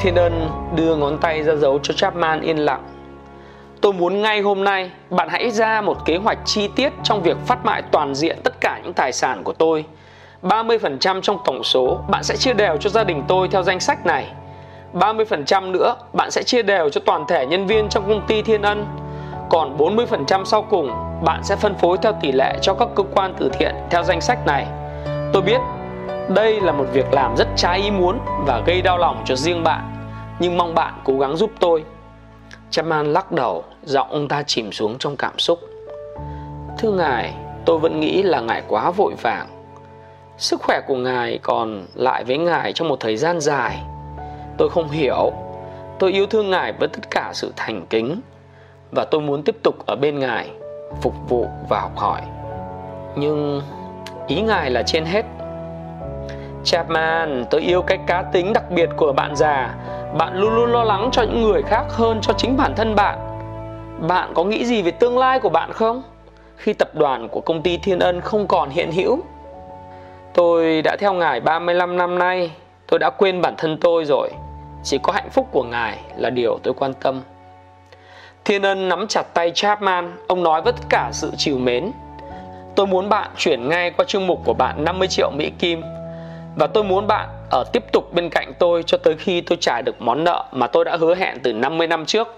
Thiên 0.00 0.14
ân 0.14 0.50
đưa 0.76 0.96
ngón 0.96 1.18
tay 1.18 1.42
ra 1.42 1.54
dấu 1.54 1.78
cho 1.82 1.94
Chapman 1.94 2.40
yên 2.40 2.58
lặng. 2.58 2.82
Tôi 3.80 3.92
muốn 3.92 4.22
ngay 4.22 4.40
hôm 4.40 4.64
nay 4.64 4.90
bạn 5.10 5.28
hãy 5.28 5.50
ra 5.50 5.80
một 5.80 6.04
kế 6.04 6.16
hoạch 6.16 6.38
chi 6.44 6.68
tiết 6.68 6.92
trong 7.02 7.22
việc 7.22 7.36
phát 7.46 7.64
mại 7.64 7.82
toàn 7.82 8.14
diện 8.14 8.38
tất 8.44 8.54
cả 8.60 8.80
những 8.82 8.92
tài 8.92 9.12
sản 9.12 9.44
của 9.44 9.52
tôi. 9.52 9.84
30% 10.42 11.20
trong 11.20 11.38
tổng 11.44 11.64
số 11.64 11.98
bạn 12.08 12.24
sẽ 12.24 12.36
chia 12.36 12.54
đều 12.54 12.76
cho 12.76 12.90
gia 12.90 13.04
đình 13.04 13.22
tôi 13.28 13.48
theo 13.48 13.62
danh 13.62 13.80
sách 13.80 14.06
này. 14.06 14.32
30% 14.94 15.70
nữa 15.70 15.96
bạn 16.12 16.30
sẽ 16.30 16.42
chia 16.42 16.62
đều 16.62 16.90
cho 16.90 17.00
toàn 17.06 17.24
thể 17.28 17.46
nhân 17.46 17.66
viên 17.66 17.88
trong 17.88 18.08
công 18.08 18.26
ty 18.26 18.42
Thiên 18.42 18.62
Ân. 18.62 18.86
Còn 19.50 19.76
40% 19.78 20.44
sau 20.44 20.62
cùng 20.62 20.90
bạn 21.24 21.40
sẽ 21.44 21.56
phân 21.56 21.74
phối 21.74 21.96
theo 22.02 22.12
tỷ 22.20 22.32
lệ 22.32 22.58
cho 22.62 22.74
các 22.74 22.88
cơ 22.94 23.02
quan 23.14 23.34
từ 23.38 23.50
thiện 23.58 23.74
theo 23.90 24.02
danh 24.02 24.20
sách 24.20 24.46
này. 24.46 24.66
Tôi 25.34 25.42
biết 25.42 25.60
đây 26.28 26.60
là 26.60 26.72
một 26.72 26.84
việc 26.92 27.12
làm 27.12 27.36
rất 27.36 27.48
trái 27.56 27.80
ý 27.80 27.90
muốn 27.90 28.18
và 28.46 28.62
gây 28.66 28.82
đau 28.82 28.98
lòng 28.98 29.22
cho 29.26 29.36
riêng 29.36 29.62
bạn, 29.62 29.96
nhưng 30.38 30.56
mong 30.56 30.74
bạn 30.74 30.94
cố 31.04 31.18
gắng 31.18 31.36
giúp 31.36 31.50
tôi. 31.60 31.84
Chapman 32.70 33.12
lắc 33.12 33.32
đầu, 33.32 33.64
giọng 33.82 34.10
ông 34.10 34.28
ta 34.28 34.42
chìm 34.42 34.72
xuống 34.72 34.98
trong 34.98 35.16
cảm 35.16 35.38
xúc. 35.38 35.58
Thưa 36.78 36.92
ngài, 36.92 37.34
tôi 37.64 37.78
vẫn 37.78 38.00
nghĩ 38.00 38.22
là 38.22 38.40
ngài 38.40 38.62
quá 38.68 38.90
vội 38.90 39.14
vàng. 39.22 39.46
Sức 40.38 40.62
khỏe 40.62 40.80
của 40.86 40.96
ngài 40.96 41.38
còn 41.42 41.86
lại 41.94 42.24
với 42.24 42.38
ngài 42.38 42.72
trong 42.72 42.88
một 42.88 43.00
thời 43.00 43.16
gian 43.16 43.40
dài. 43.40 43.82
Tôi 44.58 44.68
không 44.70 44.88
hiểu. 44.88 45.32
Tôi 45.98 46.12
yêu 46.12 46.26
thương 46.26 46.50
ngài 46.50 46.72
với 46.72 46.88
tất 46.88 47.10
cả 47.10 47.30
sự 47.32 47.52
thành 47.56 47.86
kính 47.90 48.20
và 48.92 49.04
tôi 49.04 49.20
muốn 49.20 49.42
tiếp 49.42 49.56
tục 49.62 49.86
ở 49.86 49.96
bên 49.96 50.18
ngài, 50.18 50.50
phục 51.02 51.14
vụ 51.28 51.46
và 51.68 51.80
học 51.80 51.96
hỏi. 51.96 52.20
Nhưng 53.16 53.62
ý 54.26 54.40
ngài 54.40 54.70
là 54.70 54.82
trên 54.82 55.04
hết. 55.04 55.24
Chapman, 56.64 57.44
tôi 57.50 57.60
yêu 57.60 57.82
cái 57.82 57.98
cá 58.06 58.22
tính 58.22 58.52
đặc 58.52 58.70
biệt 58.70 58.88
của 58.96 59.12
bạn 59.12 59.36
già. 59.36 59.74
Bạn 60.18 60.36
luôn 60.36 60.54
luôn 60.54 60.72
lo 60.72 60.84
lắng 60.84 61.08
cho 61.12 61.22
những 61.22 61.42
người 61.42 61.62
khác 61.62 61.84
hơn 61.88 62.18
cho 62.22 62.32
chính 62.32 62.56
bản 62.56 62.74
thân 62.76 62.94
bạn. 62.94 63.18
Bạn 64.08 64.32
có 64.34 64.44
nghĩ 64.44 64.64
gì 64.64 64.82
về 64.82 64.90
tương 64.90 65.18
lai 65.18 65.40
của 65.40 65.48
bạn 65.48 65.72
không? 65.72 66.02
Khi 66.56 66.72
tập 66.72 66.88
đoàn 66.94 67.28
của 67.28 67.40
công 67.40 67.62
ty 67.62 67.76
Thiên 67.76 67.98
Ân 67.98 68.20
không 68.20 68.46
còn 68.46 68.70
hiện 68.70 68.92
hữu. 68.92 69.18
Tôi 70.34 70.82
đã 70.82 70.96
theo 70.96 71.12
ngài 71.12 71.40
35 71.40 71.96
năm 71.96 72.18
nay. 72.18 72.50
Tôi 72.86 72.98
đã 72.98 73.10
quên 73.10 73.42
bản 73.42 73.54
thân 73.58 73.78
tôi 73.80 74.04
rồi. 74.04 74.30
Chỉ 74.82 74.98
có 74.98 75.12
hạnh 75.12 75.30
phúc 75.30 75.48
của 75.50 75.62
ngài 75.62 75.98
là 76.16 76.30
điều 76.30 76.58
tôi 76.62 76.74
quan 76.74 76.94
tâm. 76.94 77.22
Thiên 78.44 78.62
Ân 78.62 78.88
nắm 78.88 79.06
chặt 79.08 79.34
tay 79.34 79.52
Chapman. 79.54 80.12
Ông 80.26 80.42
nói 80.42 80.62
với 80.62 80.72
tất 80.72 80.82
cả 80.88 81.10
sự 81.12 81.30
chiều 81.36 81.58
mến. 81.58 81.92
Tôi 82.76 82.86
muốn 82.86 83.08
bạn 83.08 83.30
chuyển 83.36 83.68
ngay 83.68 83.90
qua 83.90 84.04
chương 84.04 84.26
mục 84.26 84.40
của 84.44 84.54
bạn 84.54 84.84
50 84.84 85.08
triệu 85.08 85.30
Mỹ 85.30 85.52
Kim. 85.58 85.82
Và 86.56 86.66
tôi 86.66 86.84
muốn 86.84 87.06
bạn 87.06 87.28
ở 87.50 87.64
tiếp 87.72 87.84
tục 87.92 88.14
bên 88.14 88.30
cạnh 88.30 88.52
tôi 88.58 88.82
cho 88.82 88.98
tới 88.98 89.16
khi 89.18 89.40
tôi 89.40 89.58
trả 89.60 89.82
được 89.82 90.02
món 90.02 90.24
nợ 90.24 90.44
mà 90.52 90.66
tôi 90.66 90.84
đã 90.84 90.96
hứa 90.96 91.14
hẹn 91.14 91.38
từ 91.42 91.52
50 91.52 91.86
năm 91.86 92.06
trước. 92.06 92.28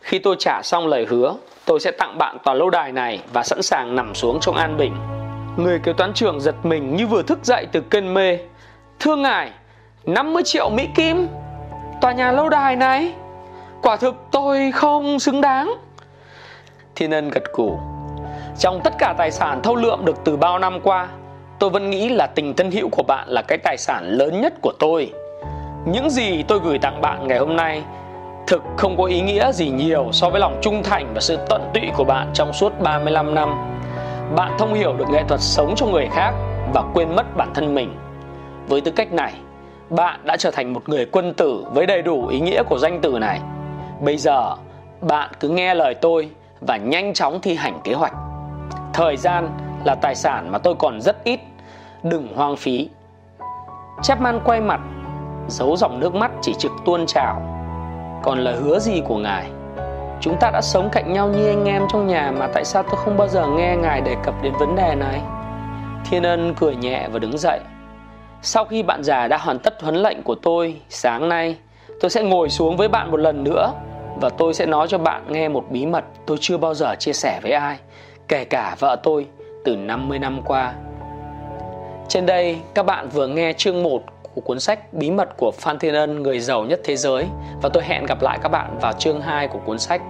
Khi 0.00 0.18
tôi 0.18 0.36
trả 0.38 0.62
xong 0.62 0.86
lời 0.86 1.06
hứa, 1.08 1.34
tôi 1.64 1.80
sẽ 1.80 1.90
tặng 1.90 2.18
bạn 2.18 2.36
tòa 2.44 2.54
lâu 2.54 2.70
đài 2.70 2.92
này 2.92 3.20
và 3.32 3.42
sẵn 3.42 3.62
sàng 3.62 3.96
nằm 3.96 4.14
xuống 4.14 4.40
trong 4.40 4.56
an 4.56 4.76
bình. 4.76 4.96
Người 5.56 5.78
kế 5.84 5.92
toán 5.92 6.12
trưởng 6.14 6.40
giật 6.40 6.54
mình 6.62 6.96
như 6.96 7.06
vừa 7.06 7.22
thức 7.22 7.38
dậy 7.42 7.66
từ 7.72 7.80
cơn 7.80 8.14
mê. 8.14 8.38
Thưa 9.00 9.16
ngài, 9.16 9.50
50 10.04 10.42
triệu 10.42 10.70
Mỹ 10.70 10.88
Kim? 10.94 11.28
Tòa 12.00 12.12
nhà 12.12 12.32
lâu 12.32 12.48
đài 12.48 12.76
này? 12.76 13.12
Quả 13.82 13.96
thực 13.96 14.14
tôi 14.30 14.72
không 14.72 15.18
xứng 15.18 15.40
đáng. 15.40 15.74
Thiên 16.94 17.10
ân 17.10 17.30
gật 17.30 17.52
cù 17.52 17.78
trong 18.58 18.80
tất 18.84 18.98
cả 18.98 19.14
tài 19.18 19.30
sản 19.30 19.60
thâu 19.62 19.76
lượm 19.76 20.04
được 20.04 20.16
từ 20.24 20.36
bao 20.36 20.58
năm 20.58 20.80
qua, 20.80 21.08
tôi 21.58 21.70
vẫn 21.70 21.90
nghĩ 21.90 22.08
là 22.08 22.26
tình 22.26 22.54
thân 22.54 22.70
hữu 22.70 22.88
của 22.88 23.02
bạn 23.02 23.28
là 23.28 23.42
cái 23.42 23.58
tài 23.58 23.76
sản 23.78 24.04
lớn 24.04 24.40
nhất 24.40 24.54
của 24.62 24.72
tôi. 24.78 25.12
Những 25.86 26.10
gì 26.10 26.42
tôi 26.48 26.60
gửi 26.64 26.78
tặng 26.78 27.00
bạn 27.00 27.28
ngày 27.28 27.38
hôm 27.38 27.56
nay 27.56 27.82
thực 28.46 28.62
không 28.76 28.96
có 28.96 29.04
ý 29.04 29.20
nghĩa 29.20 29.52
gì 29.52 29.70
nhiều 29.70 30.08
so 30.12 30.30
với 30.30 30.40
lòng 30.40 30.58
trung 30.62 30.82
thành 30.82 31.14
và 31.14 31.20
sự 31.20 31.38
tận 31.48 31.70
tụy 31.74 31.82
của 31.96 32.04
bạn 32.04 32.30
trong 32.34 32.52
suốt 32.52 32.80
35 32.80 33.34
năm. 33.34 33.48
Bạn 34.34 34.52
thông 34.58 34.74
hiểu 34.74 34.96
được 34.96 35.08
nghệ 35.10 35.22
thuật 35.28 35.40
sống 35.40 35.74
cho 35.76 35.86
người 35.86 36.08
khác 36.12 36.32
và 36.74 36.82
quên 36.94 37.16
mất 37.16 37.36
bản 37.36 37.54
thân 37.54 37.74
mình. 37.74 37.94
Với 38.68 38.80
tư 38.80 38.90
cách 38.90 39.12
này, 39.12 39.32
bạn 39.90 40.20
đã 40.24 40.36
trở 40.36 40.50
thành 40.50 40.72
một 40.72 40.88
người 40.88 41.06
quân 41.06 41.34
tử 41.34 41.64
với 41.74 41.86
đầy 41.86 42.02
đủ 42.02 42.26
ý 42.26 42.40
nghĩa 42.40 42.62
của 42.62 42.78
danh 42.78 42.98
từ 43.02 43.18
này. 43.18 43.40
Bây 44.00 44.16
giờ, 44.16 44.54
bạn 45.00 45.30
cứ 45.40 45.48
nghe 45.48 45.74
lời 45.74 45.94
tôi 45.94 46.30
và 46.60 46.76
nhanh 46.76 47.14
chóng 47.14 47.40
thi 47.40 47.54
hành 47.54 47.80
kế 47.84 47.94
hoạch. 47.94 48.12
Thời 48.92 49.16
gian 49.16 49.48
là 49.84 49.94
tài 49.94 50.14
sản 50.14 50.52
mà 50.52 50.58
tôi 50.58 50.74
còn 50.78 51.00
rất 51.00 51.24
ít. 51.24 51.40
Đừng 52.02 52.36
hoang 52.36 52.56
phí. 52.56 52.88
Chapman 54.02 54.40
quay 54.44 54.60
mặt, 54.60 54.80
Giấu 55.48 55.76
dòng 55.76 56.00
nước 56.00 56.14
mắt 56.14 56.30
chỉ 56.42 56.54
trực 56.58 56.72
tuôn 56.84 57.06
trào. 57.06 57.42
Còn 58.22 58.38
lời 58.38 58.56
hứa 58.56 58.78
gì 58.78 59.02
của 59.08 59.16
ngài? 59.16 59.50
Chúng 60.20 60.36
ta 60.40 60.50
đã 60.50 60.60
sống 60.62 60.88
cạnh 60.92 61.12
nhau 61.12 61.28
như 61.28 61.48
anh 61.48 61.64
em 61.64 61.82
trong 61.92 62.06
nhà 62.06 62.32
Mà 62.38 62.46
tại 62.46 62.64
sao 62.64 62.82
tôi 62.82 62.96
không 63.04 63.16
bao 63.16 63.28
giờ 63.28 63.46
nghe 63.46 63.76
ngài 63.76 64.00
đề 64.00 64.16
cập 64.24 64.34
đến 64.42 64.52
vấn 64.60 64.76
đề 64.76 64.94
này? 64.94 65.20
Thiên 66.10 66.22
ân 66.22 66.54
cười 66.54 66.76
nhẹ 66.76 67.08
và 67.12 67.18
đứng 67.18 67.38
dậy. 67.38 67.60
Sau 68.42 68.64
khi 68.64 68.82
bạn 68.82 69.02
già 69.02 69.28
đã 69.28 69.36
hoàn 69.36 69.58
tất 69.58 69.82
huấn 69.82 69.94
lệnh 69.96 70.22
của 70.22 70.34
tôi, 70.34 70.80
Sáng 70.88 71.28
nay, 71.28 71.56
tôi 72.00 72.10
sẽ 72.10 72.22
ngồi 72.22 72.48
xuống 72.48 72.76
với 72.76 72.88
bạn 72.88 73.10
một 73.10 73.20
lần 73.20 73.44
nữa 73.44 73.72
Và 74.20 74.28
tôi 74.28 74.54
sẽ 74.54 74.66
nói 74.66 74.88
cho 74.88 74.98
bạn 74.98 75.22
nghe 75.28 75.48
một 75.48 75.64
bí 75.70 75.86
mật 75.86 76.04
tôi 76.26 76.36
chưa 76.40 76.56
bao 76.56 76.74
giờ 76.74 76.94
chia 76.98 77.12
sẻ 77.12 77.40
với 77.42 77.52
ai 77.52 77.78
kể 78.28 78.44
cả 78.44 78.76
vợ 78.78 78.96
tôi 79.02 79.26
từ 79.64 79.76
50 79.76 80.18
năm 80.18 80.42
qua. 80.44 80.74
Trên 82.08 82.26
đây 82.26 82.58
các 82.74 82.82
bạn 82.82 83.08
vừa 83.08 83.26
nghe 83.26 83.52
chương 83.52 83.82
1 83.82 84.02
của 84.34 84.40
cuốn 84.40 84.60
sách 84.60 84.92
Bí 84.92 85.10
mật 85.10 85.36
của 85.36 85.50
Phan 85.50 85.78
Thiên 85.78 85.94
Ân, 85.94 86.22
người 86.22 86.40
giàu 86.40 86.64
nhất 86.64 86.80
thế 86.84 86.96
giới 86.96 87.26
và 87.62 87.68
tôi 87.68 87.82
hẹn 87.84 88.06
gặp 88.06 88.22
lại 88.22 88.38
các 88.42 88.48
bạn 88.48 88.78
vào 88.80 88.92
chương 88.92 89.20
2 89.20 89.48
của 89.48 89.58
cuốn 89.58 89.78
sách 89.78 90.02